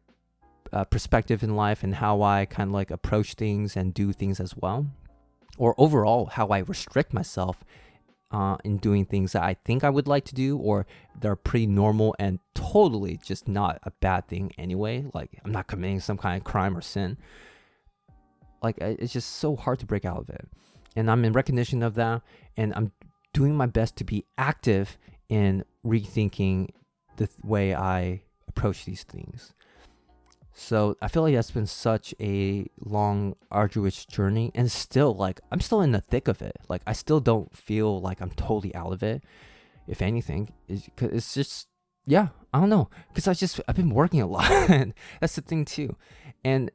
[0.72, 4.40] uh, perspective in life and how I kind of like approach things and do things
[4.40, 4.88] as well
[5.58, 7.64] or overall how I restrict myself
[8.32, 10.86] uh, in doing things that I think I would like to do or
[11.20, 15.06] they're pretty normal and totally just not a bad thing anyway.
[15.14, 17.18] Like I'm not committing some kind of crime or sin.
[18.62, 20.48] Like uh, it's just so hard to break out of it.
[20.96, 22.22] And I'm in recognition of that
[22.58, 22.92] and I'm
[23.34, 24.98] doing my best to be active
[25.30, 26.70] in rethinking
[27.18, 29.54] the th- way I approach these things.
[30.54, 35.62] So I feel like that's been such a long, arduous journey, and still like I'm
[35.62, 36.58] still in the thick of it.
[36.68, 39.24] Like I still don't feel like I'm totally out of it.
[39.88, 41.70] If anything, it's, it's just
[42.06, 44.50] yeah, I don't know, because I just I've been working a lot,
[45.22, 45.96] that's the thing too,
[46.44, 46.72] and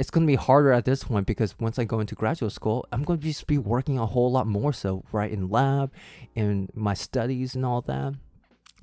[0.00, 3.04] it's gonna be harder at this point because once I go into graduate school, I'm
[3.04, 5.92] gonna just be working a whole lot more so right in lab,
[6.34, 8.14] in my studies and all that,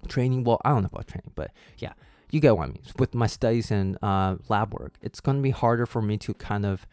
[0.07, 0.43] training.
[0.43, 1.93] Well, I don't know about training, but yeah
[2.31, 2.81] you get what I mean.
[2.99, 6.33] With my studies and uh, lab work, it's going to be harder for me to
[6.33, 6.85] kind of,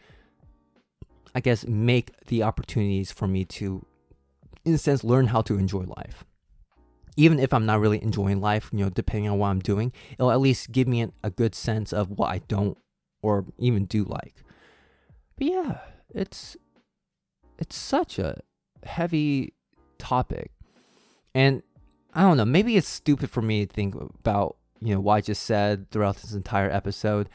[1.33, 3.85] I guess, make the opportunities for me to,
[4.63, 6.23] in a sense, learn how to enjoy life.
[7.17, 10.31] Even if I'm not really enjoying life, you know, depending on what I'm doing, it'll
[10.31, 12.77] at least give me a good sense of what I don't
[13.25, 14.35] or even do like.
[15.37, 15.77] But yeah,
[16.13, 16.55] it's
[17.57, 18.41] it's such a
[18.83, 19.53] heavy
[19.97, 20.51] topic.
[21.33, 21.63] And
[22.13, 25.21] I don't know, maybe it's stupid for me to think about you know, what I
[25.21, 27.29] just said throughout this entire episode.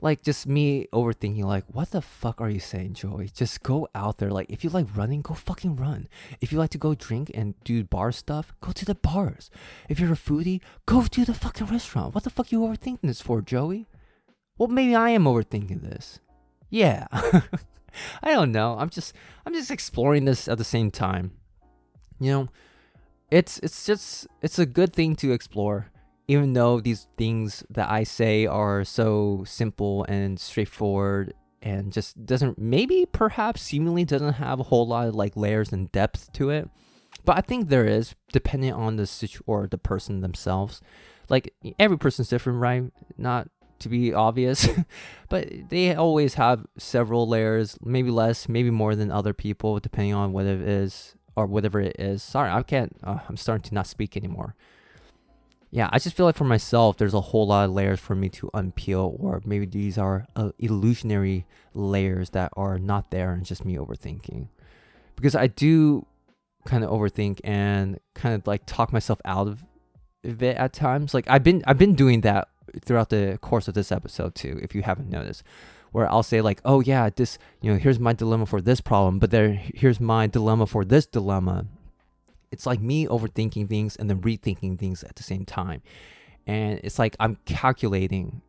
[0.00, 3.30] Like just me overthinking, like, what the fuck are you saying, Joey?
[3.32, 4.30] Just go out there.
[4.30, 6.08] Like, if you like running, go fucking run.
[6.40, 9.50] If you like to go drink and do bar stuff, go to the bars.
[9.88, 12.14] If you're a foodie, go to the fucking restaurant.
[12.14, 13.86] What the fuck you overthinking this for, Joey?
[14.58, 16.20] Well, maybe I am overthinking this.
[16.70, 17.06] Yeah.
[18.22, 18.76] I don't know.
[18.78, 19.14] I'm just
[19.46, 21.32] I'm just exploring this at the same time.
[22.20, 22.48] You know,
[23.30, 25.90] it's it's just it's a good thing to explore
[26.26, 32.58] even though these things that I say are so simple and straightforward and just doesn't
[32.58, 36.68] maybe perhaps seemingly doesn't have a whole lot of like layers and depth to it
[37.24, 40.82] but i think there is depending on the situ or the person themselves
[41.30, 42.84] like every person's different right
[43.16, 43.48] not
[43.78, 44.68] to be obvious
[45.28, 50.32] but they always have several layers maybe less maybe more than other people depending on
[50.32, 53.86] what it is or whatever it is sorry i can't uh, i'm starting to not
[53.86, 54.54] speak anymore
[55.74, 58.28] yeah, I just feel like for myself, there's a whole lot of layers for me
[58.28, 63.64] to unpeel, or maybe these are uh, illusionary layers that are not there and just
[63.64, 64.46] me overthinking.
[65.16, 66.06] Because I do
[66.64, 69.66] kind of overthink and kind of like talk myself out of
[70.22, 71.12] it at times.
[71.12, 72.46] Like I've been I've been doing that
[72.82, 75.42] throughout the course of this episode too, if you haven't noticed,
[75.92, 79.18] where I'll say like, "Oh yeah, this, you know, here's my dilemma for this problem,
[79.18, 81.66] but there here's my dilemma for this dilemma."
[82.50, 85.82] It's like me overthinking things and then rethinking things at the same time.
[86.46, 88.42] And it's like I'm calculating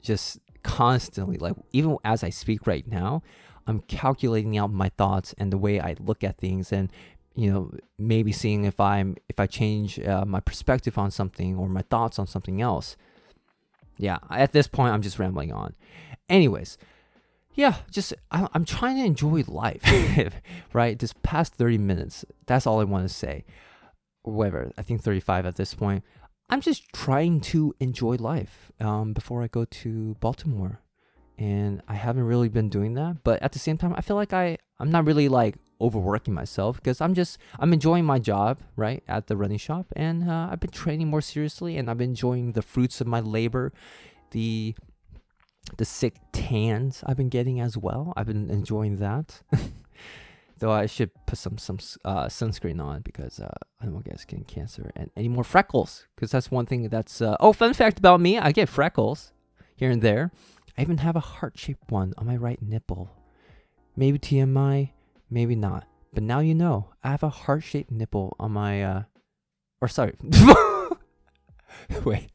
[0.00, 3.22] just constantly like even as I speak right now,
[3.66, 6.90] I'm calculating out my thoughts and the way I look at things and
[7.34, 11.68] you know maybe seeing if i'm if i change uh, my perspective on something or
[11.68, 12.96] my thoughts on something else
[13.98, 15.74] yeah at this point i'm just rambling on.
[16.28, 16.78] Anyways
[17.54, 19.82] yeah just I, i'm trying to enjoy life
[20.72, 20.98] right?
[20.98, 23.44] This past 30 minutes that's all i want to say.
[24.22, 26.04] Whatever i think 35 at this point.
[26.50, 30.80] I'm just trying to enjoy life um, before i go to baltimore.
[31.38, 33.24] And I haven't really been doing that.
[33.24, 36.76] But at the same time, I feel like I I'm not really like overworking myself
[36.76, 40.60] because I'm just I'm enjoying my job right at the running shop, and uh, I've
[40.60, 43.72] been training more seriously, and I've been enjoying the fruits of my labor,
[44.30, 44.74] the
[45.76, 48.12] the sick tans I've been getting as well.
[48.16, 49.42] I've been enjoying that.
[50.58, 54.10] Though I should put some some uh, sunscreen on because uh, I don't want to
[54.12, 57.74] get skin cancer and any more freckles because that's one thing that's uh, oh fun
[57.74, 59.32] fact about me I get freckles
[59.74, 60.30] here and there
[60.76, 63.10] I even have a heart shaped one on my right nipple.
[63.94, 64.90] Maybe TMI,
[65.32, 65.86] maybe not.
[66.12, 69.02] But now you know, I have a heart shaped nipple on my, uh,
[69.80, 70.14] or sorry.
[72.04, 72.30] Wait.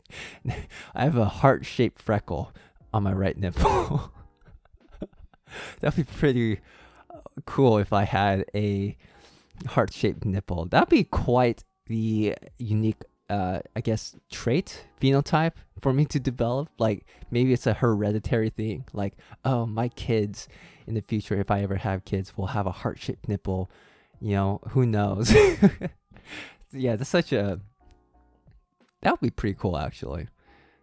[0.95, 2.51] I have a heart shaped freckle
[2.91, 4.11] on my right nipple.
[5.79, 6.59] That'd be pretty
[7.13, 8.97] uh, cool if I had a
[9.67, 10.65] heart shaped nipple.
[10.65, 16.69] That'd be quite the unique uh, I guess trait phenotype for me to develop.
[16.79, 18.85] Like maybe it's a hereditary thing.
[18.93, 19.13] Like
[19.45, 20.47] oh, my kids
[20.87, 23.69] in the future, if I ever have kids, will have a heart shaped nipple.
[24.19, 25.31] You know, who knows?
[26.71, 27.59] yeah, that's such a
[29.01, 30.27] that would be pretty cool actually.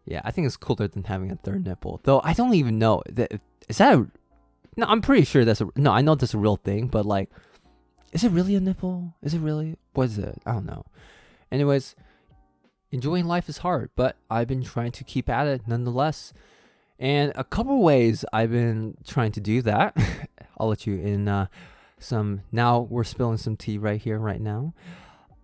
[0.04, 2.00] Yeah, I think it's cooler than having a third nipple.
[2.04, 4.06] Though I don't even know that is that a,
[4.76, 4.86] no.
[4.86, 5.92] I'm pretty sure that's a no.
[5.92, 7.30] I know that's a real thing, but like,
[8.12, 9.14] is it really a nipple?
[9.22, 9.76] Is it really?
[9.94, 10.40] What is it?
[10.46, 10.84] I don't know.
[11.50, 11.94] Anyways,
[12.90, 16.32] enjoying life is hard, but I've been trying to keep at it nonetheless.
[16.98, 19.96] And a couple ways I've been trying to do that.
[20.58, 21.46] I'll let you in uh,
[21.98, 22.42] some.
[22.52, 24.74] Now we're spilling some tea right here, right now.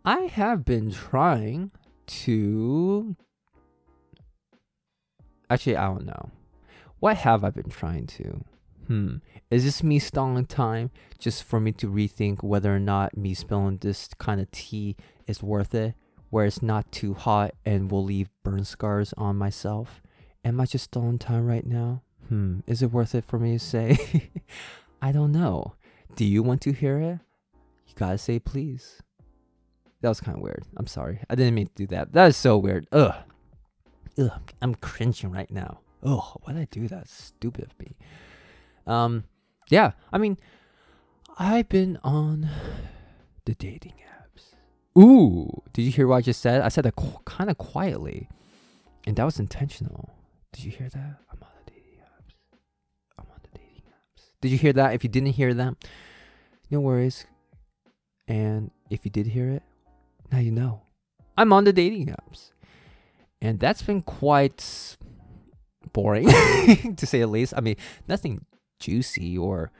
[0.04, 1.72] I have been trying
[2.06, 3.16] to.
[5.48, 6.30] Actually, I don't know.
[7.00, 8.44] What have I been trying to?
[8.86, 9.16] Hmm.
[9.50, 13.78] Is this me stalling time just for me to rethink whether or not me spilling
[13.78, 14.96] this kind of tea
[15.26, 15.94] is worth it?
[16.30, 19.99] where it's not too hot and will leave burn scars on myself?
[20.44, 22.02] Am I just stalling time right now?
[22.28, 24.30] Hmm, is it worth it for me to say?
[25.02, 25.74] I don't know.
[26.16, 27.18] Do you want to hear it?
[27.86, 29.02] You gotta say please.
[30.00, 30.64] That was kind of weird.
[30.76, 31.20] I'm sorry.
[31.28, 32.12] I didn't mean to do that.
[32.12, 32.86] That is so weird.
[32.92, 33.14] Ugh.
[34.18, 34.52] Ugh.
[34.62, 35.80] I'm cringing right now.
[36.02, 36.40] Ugh.
[36.42, 37.08] Why did I do that?
[37.08, 37.96] Stupid of me.
[38.86, 39.24] Um,
[39.68, 39.92] yeah.
[40.12, 40.38] I mean,
[41.38, 42.48] I've been on
[43.44, 44.54] the dating apps.
[45.00, 46.62] Ooh, did you hear what I just said?
[46.62, 48.28] I said that qu- kind of quietly,
[49.06, 50.10] and that was intentional.
[50.52, 51.16] Did you hear that?
[51.32, 52.34] I'm on the dating apps.
[53.18, 54.30] I'm on the dating apps.
[54.40, 54.94] Did you hear that?
[54.94, 55.74] If you didn't hear that,
[56.70, 57.26] no worries.
[58.26, 59.62] And if you did hear it,
[60.30, 60.82] now you know.
[61.36, 62.50] I'm on the dating apps.
[63.40, 64.96] And that's been quite
[65.92, 66.28] boring,
[66.96, 67.54] to say the least.
[67.56, 67.76] I mean,
[68.06, 68.44] nothing
[68.78, 69.72] juicy or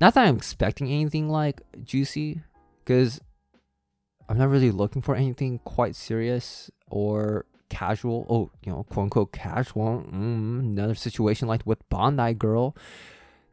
[0.00, 2.42] not that I'm expecting anything like juicy,
[2.78, 3.20] because
[4.28, 8.26] I'm not really looking for anything quite serious or casual.
[8.28, 10.04] Oh, you know, quote unquote casual.
[10.10, 12.76] Mm, another situation like with Bondi Girl.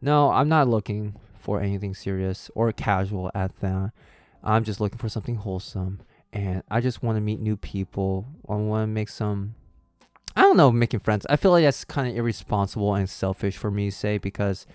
[0.02, 3.92] No, I'm not looking for anything serious or casual at that.
[4.44, 6.02] I'm just looking for something wholesome.
[6.34, 8.28] And I just want to meet new people.
[8.48, 9.56] I want to make some,
[10.36, 11.26] I don't know, making friends.
[11.30, 14.68] I feel like that's kind of irresponsible and selfish for me to say because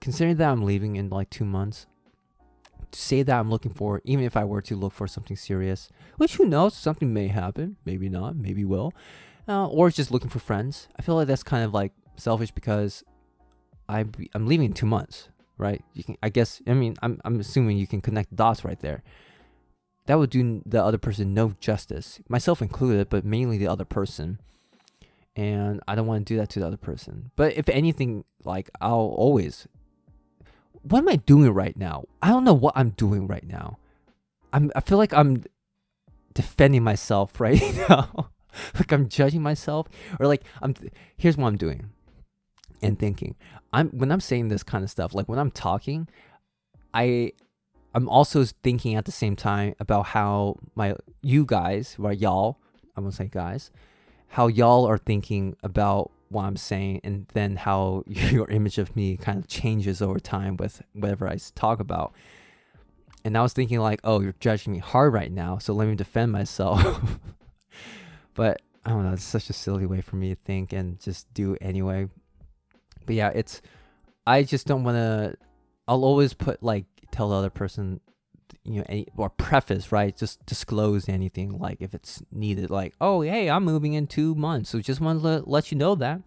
[0.00, 1.86] considering that I'm leaving in like two months,
[2.94, 6.36] say that I'm looking for, even if I were to look for something serious, which
[6.36, 8.92] who knows, something may happen, maybe not, maybe will,
[9.48, 10.88] uh, or just looking for friends.
[10.98, 13.04] I feel like that's kind of like selfish because
[13.88, 15.28] I I'm leaving in two months,
[15.58, 15.82] right?
[15.94, 19.02] You can, I guess, I mean, I'm I'm assuming you can connect dots right there.
[20.06, 24.40] That would do the other person no justice, myself included, but mainly the other person.
[25.36, 27.30] And I don't want to do that to the other person.
[27.36, 29.68] But if anything, like I'll always
[30.82, 32.04] what am I doing right now?
[32.22, 33.78] I don't know what I'm doing right now.
[34.52, 35.44] I'm I feel like I'm
[36.34, 38.30] defending myself right now.
[38.74, 39.86] like I'm judging myself
[40.18, 40.74] or like I'm
[41.16, 41.90] here's what I'm doing
[42.82, 43.36] and thinking.
[43.72, 46.08] I'm when I'm saying this kind of stuff, like when I'm talking,
[46.92, 47.32] I
[47.94, 52.58] I'm also thinking at the same time about how my you guys, right, y'all,
[52.96, 53.70] I won't say guys,
[54.28, 59.16] how y'all are thinking about what I'm saying and then how your image of me
[59.16, 62.14] kind of changes over time with whatever I talk about.
[63.24, 65.94] And I was thinking like, oh, you're judging me hard right now, so let me
[65.94, 67.18] defend myself.
[68.34, 71.32] but I don't know, it's such a silly way for me to think and just
[71.34, 72.08] do anyway.
[73.04, 73.60] But yeah, it's
[74.26, 75.34] I just don't want to
[75.86, 78.00] I'll always put like tell the other person
[78.64, 83.22] you know any or preface right just disclose anything like if it's needed like oh
[83.22, 86.20] hey i'm moving in two months so just want to let, you know that.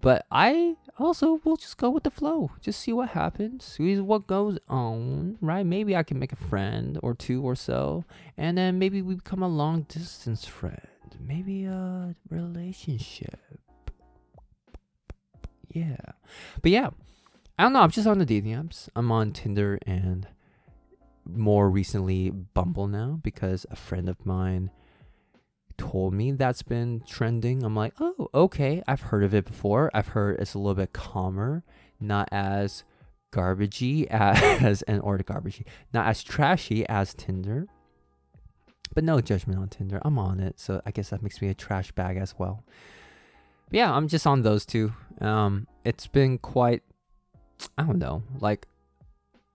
[0.00, 4.26] But i also will just go with the flow just see what happens see what
[4.26, 5.64] goes on right?
[5.64, 8.04] Maybe i can make a friend or two or so
[8.36, 10.80] and then maybe we become a long distance friend
[11.20, 13.38] maybe a relationship.
[15.70, 15.96] Yeah.
[16.62, 16.90] But yeah
[17.58, 18.88] i don't know i'm just on the apps.
[18.96, 20.26] I'm on tinder and
[21.24, 24.70] more recently Bumble now because a friend of mine
[25.80, 27.62] told me that's been trending.
[27.62, 28.82] I'm like, oh, okay.
[28.86, 29.90] I've heard of it before.
[29.94, 31.64] I've heard it's a little bit calmer,
[31.98, 32.84] not as
[33.32, 37.66] garbagey as an or garbagey, not as trashy as Tinder.
[38.94, 40.00] But no judgment on Tinder.
[40.04, 42.64] I'm on it, so I guess that makes me a trash bag as well.
[43.68, 44.92] But yeah, I'm just on those two.
[45.20, 46.82] Um, it's been quite,
[47.78, 48.66] I don't know, like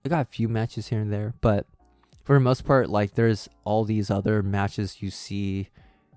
[0.05, 1.65] I got a few matches here and there, but
[2.23, 5.69] for the most part, like there's all these other matches you see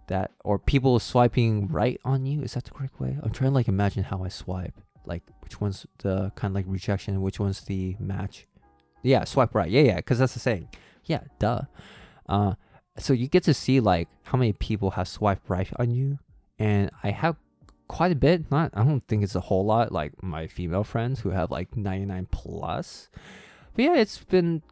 [0.08, 2.42] that or people swiping right on you.
[2.42, 3.18] Is that the correct way?
[3.22, 4.74] I'm trying to like imagine how I swipe.
[5.06, 8.46] Like which one's the kind of like rejection which one's the match.
[9.02, 9.70] Yeah, swipe right.
[9.70, 10.68] Yeah, yeah, because that's the same.
[11.04, 11.62] Yeah, duh.
[12.28, 12.54] Uh,
[12.98, 16.18] so you get to see like how many people have swiped right on you,
[16.58, 17.36] and I have
[17.86, 18.50] quite a bit.
[18.50, 19.92] Not, I don't think it's a whole lot.
[19.92, 23.08] Like my female friends who have like 99 plus.
[23.78, 24.64] But yeah, it's been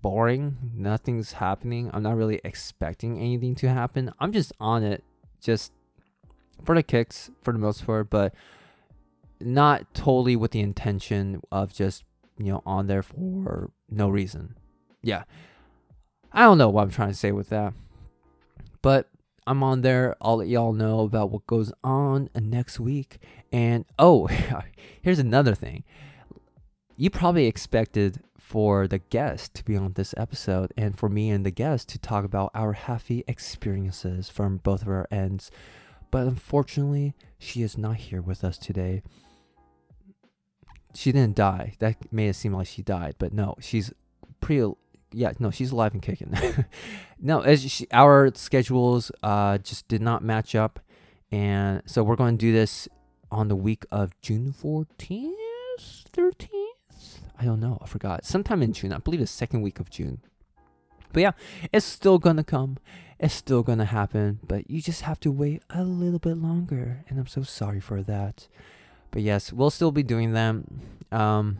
[0.00, 0.56] boring.
[0.74, 1.90] Nothing's happening.
[1.92, 4.10] I'm not really expecting anything to happen.
[4.18, 5.04] I'm just on it,
[5.42, 5.72] just
[6.64, 8.34] for the kicks for the most part, but
[9.42, 12.04] not totally with the intention of just,
[12.38, 14.54] you know, on there for no reason.
[15.02, 15.24] Yeah.
[16.32, 17.74] I don't know what I'm trying to say with that.
[18.80, 19.10] But
[19.46, 20.16] I'm on there.
[20.22, 23.18] I'll let y'all know about what goes on next week.
[23.52, 24.28] And oh,
[25.02, 25.84] here's another thing.
[26.96, 31.46] You probably expected for the guest to be on this episode and for me and
[31.46, 35.52] the guest to talk about our happy experiences from both of our ends.
[36.10, 39.04] But unfortunately, she is not here with us today.
[40.94, 41.74] She didn't die.
[41.78, 43.92] That made it seem like she died, but no, she's
[44.40, 44.68] pretty.
[45.12, 46.34] Yeah, no, she's alive and kicking.
[47.20, 50.80] no, as she, our schedules uh, just did not match up,
[51.30, 52.88] and so we're going to do this
[53.30, 55.38] on the week of June fourteenth,
[56.12, 56.59] thirteenth.
[57.40, 57.78] I don't know.
[57.80, 58.26] I forgot.
[58.26, 58.92] Sometime in June.
[58.92, 60.20] I believe the second week of June.
[61.12, 61.32] But yeah,
[61.72, 62.76] it's still gonna come.
[63.18, 64.40] It's still gonna happen.
[64.46, 67.02] But you just have to wait a little bit longer.
[67.08, 68.46] And I'm so sorry for that.
[69.10, 70.80] But yes, we'll still be doing them.
[71.10, 71.58] Um,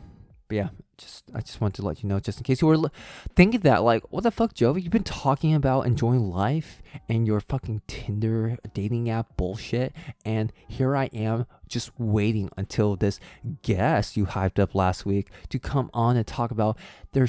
[0.51, 2.91] but yeah, just I just want to let you know, just in case you were
[3.37, 4.83] thinking that, like, what the fuck, Jovi?
[4.83, 9.95] You've been talking about enjoying life and your fucking Tinder dating app bullshit,
[10.25, 13.21] and here I am just waiting until this
[13.63, 16.77] guest you hyped up last week to come on and talk about
[17.13, 17.29] their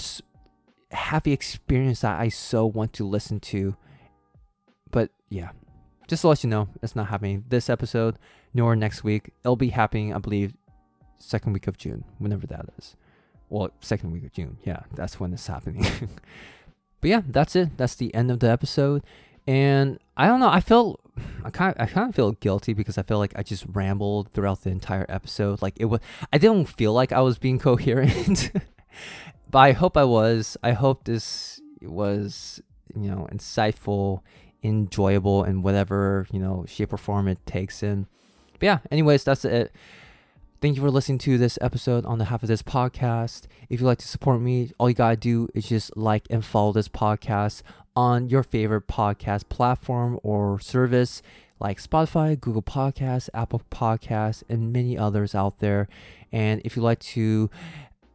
[0.90, 3.76] happy experience that I so want to listen to.
[4.90, 5.52] But yeah,
[6.08, 8.18] just to let you know, it's not happening this episode
[8.52, 9.30] nor next week.
[9.46, 10.56] It'll be happening, I believe,
[11.20, 12.96] second week of June, whenever that is
[13.52, 14.58] well, second week of June.
[14.64, 15.84] Yeah, that's when it's happening.
[17.02, 17.78] but yeah, that's it.
[17.78, 19.04] That's the end of the episode.
[19.46, 20.50] And I don't know.
[20.50, 21.00] I feel
[21.44, 24.32] I kind of, I kind of feel guilty because I feel like I just rambled
[24.32, 25.62] throughout the entire episode.
[25.62, 26.00] Like it was,
[26.32, 28.52] I didn't feel like I was being coherent,
[29.50, 30.56] but I hope I was.
[30.64, 32.62] I hope this was
[32.96, 34.22] you know insightful,
[34.64, 38.08] enjoyable, in whatever you know shape or form it takes in.
[38.54, 39.74] But yeah, anyways, that's it.
[40.62, 43.48] Thank you for listening to this episode on the half of this podcast.
[43.68, 46.72] If you'd like to support me, all you gotta do is just like and follow
[46.72, 47.64] this podcast
[47.96, 51.24] on your favorite podcast platform or service
[51.60, 55.88] like Spotify, Google Podcasts, Apple Podcasts, and many others out there.
[56.32, 57.50] And if you'd like to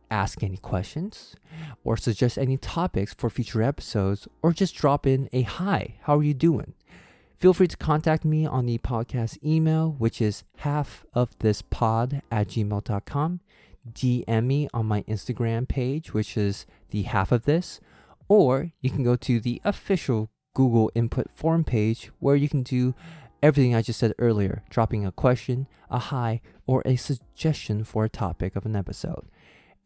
[0.08, 1.34] ask any questions
[1.82, 6.22] or suggest any topics for future episodes or just drop in a hi, how are
[6.22, 6.74] you doing?
[7.38, 12.22] Feel free to contact me on the podcast email, which is half of this pod
[12.32, 13.40] at gmail.com.
[13.92, 17.78] DM me on my Instagram page, which is the half of this,
[18.26, 22.94] or you can go to the official Google input form page where you can do
[23.42, 28.08] everything I just said earlier, dropping a question, a hi, or a suggestion for a
[28.08, 29.28] topic of an episode.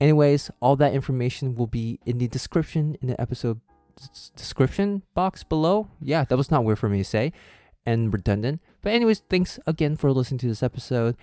[0.01, 3.61] Anyways, all that information will be in the description in the episode
[4.37, 5.89] description box below.
[6.01, 7.33] Yeah, that was not weird for me to say
[7.87, 8.61] and redundant.
[8.83, 11.17] But anyways, thanks again for listening to this episode.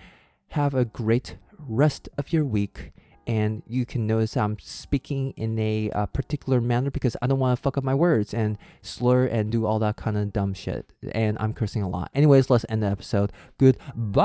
[0.48, 2.92] Have a great rest of your week.
[3.26, 7.58] And you can notice I'm speaking in a uh, particular manner because I don't want
[7.58, 10.94] to fuck up my words and slur and do all that kind of dumb shit.
[11.12, 12.10] And I'm cursing a lot.
[12.14, 13.30] Anyways, let's end the episode.
[13.58, 14.24] Goodbye.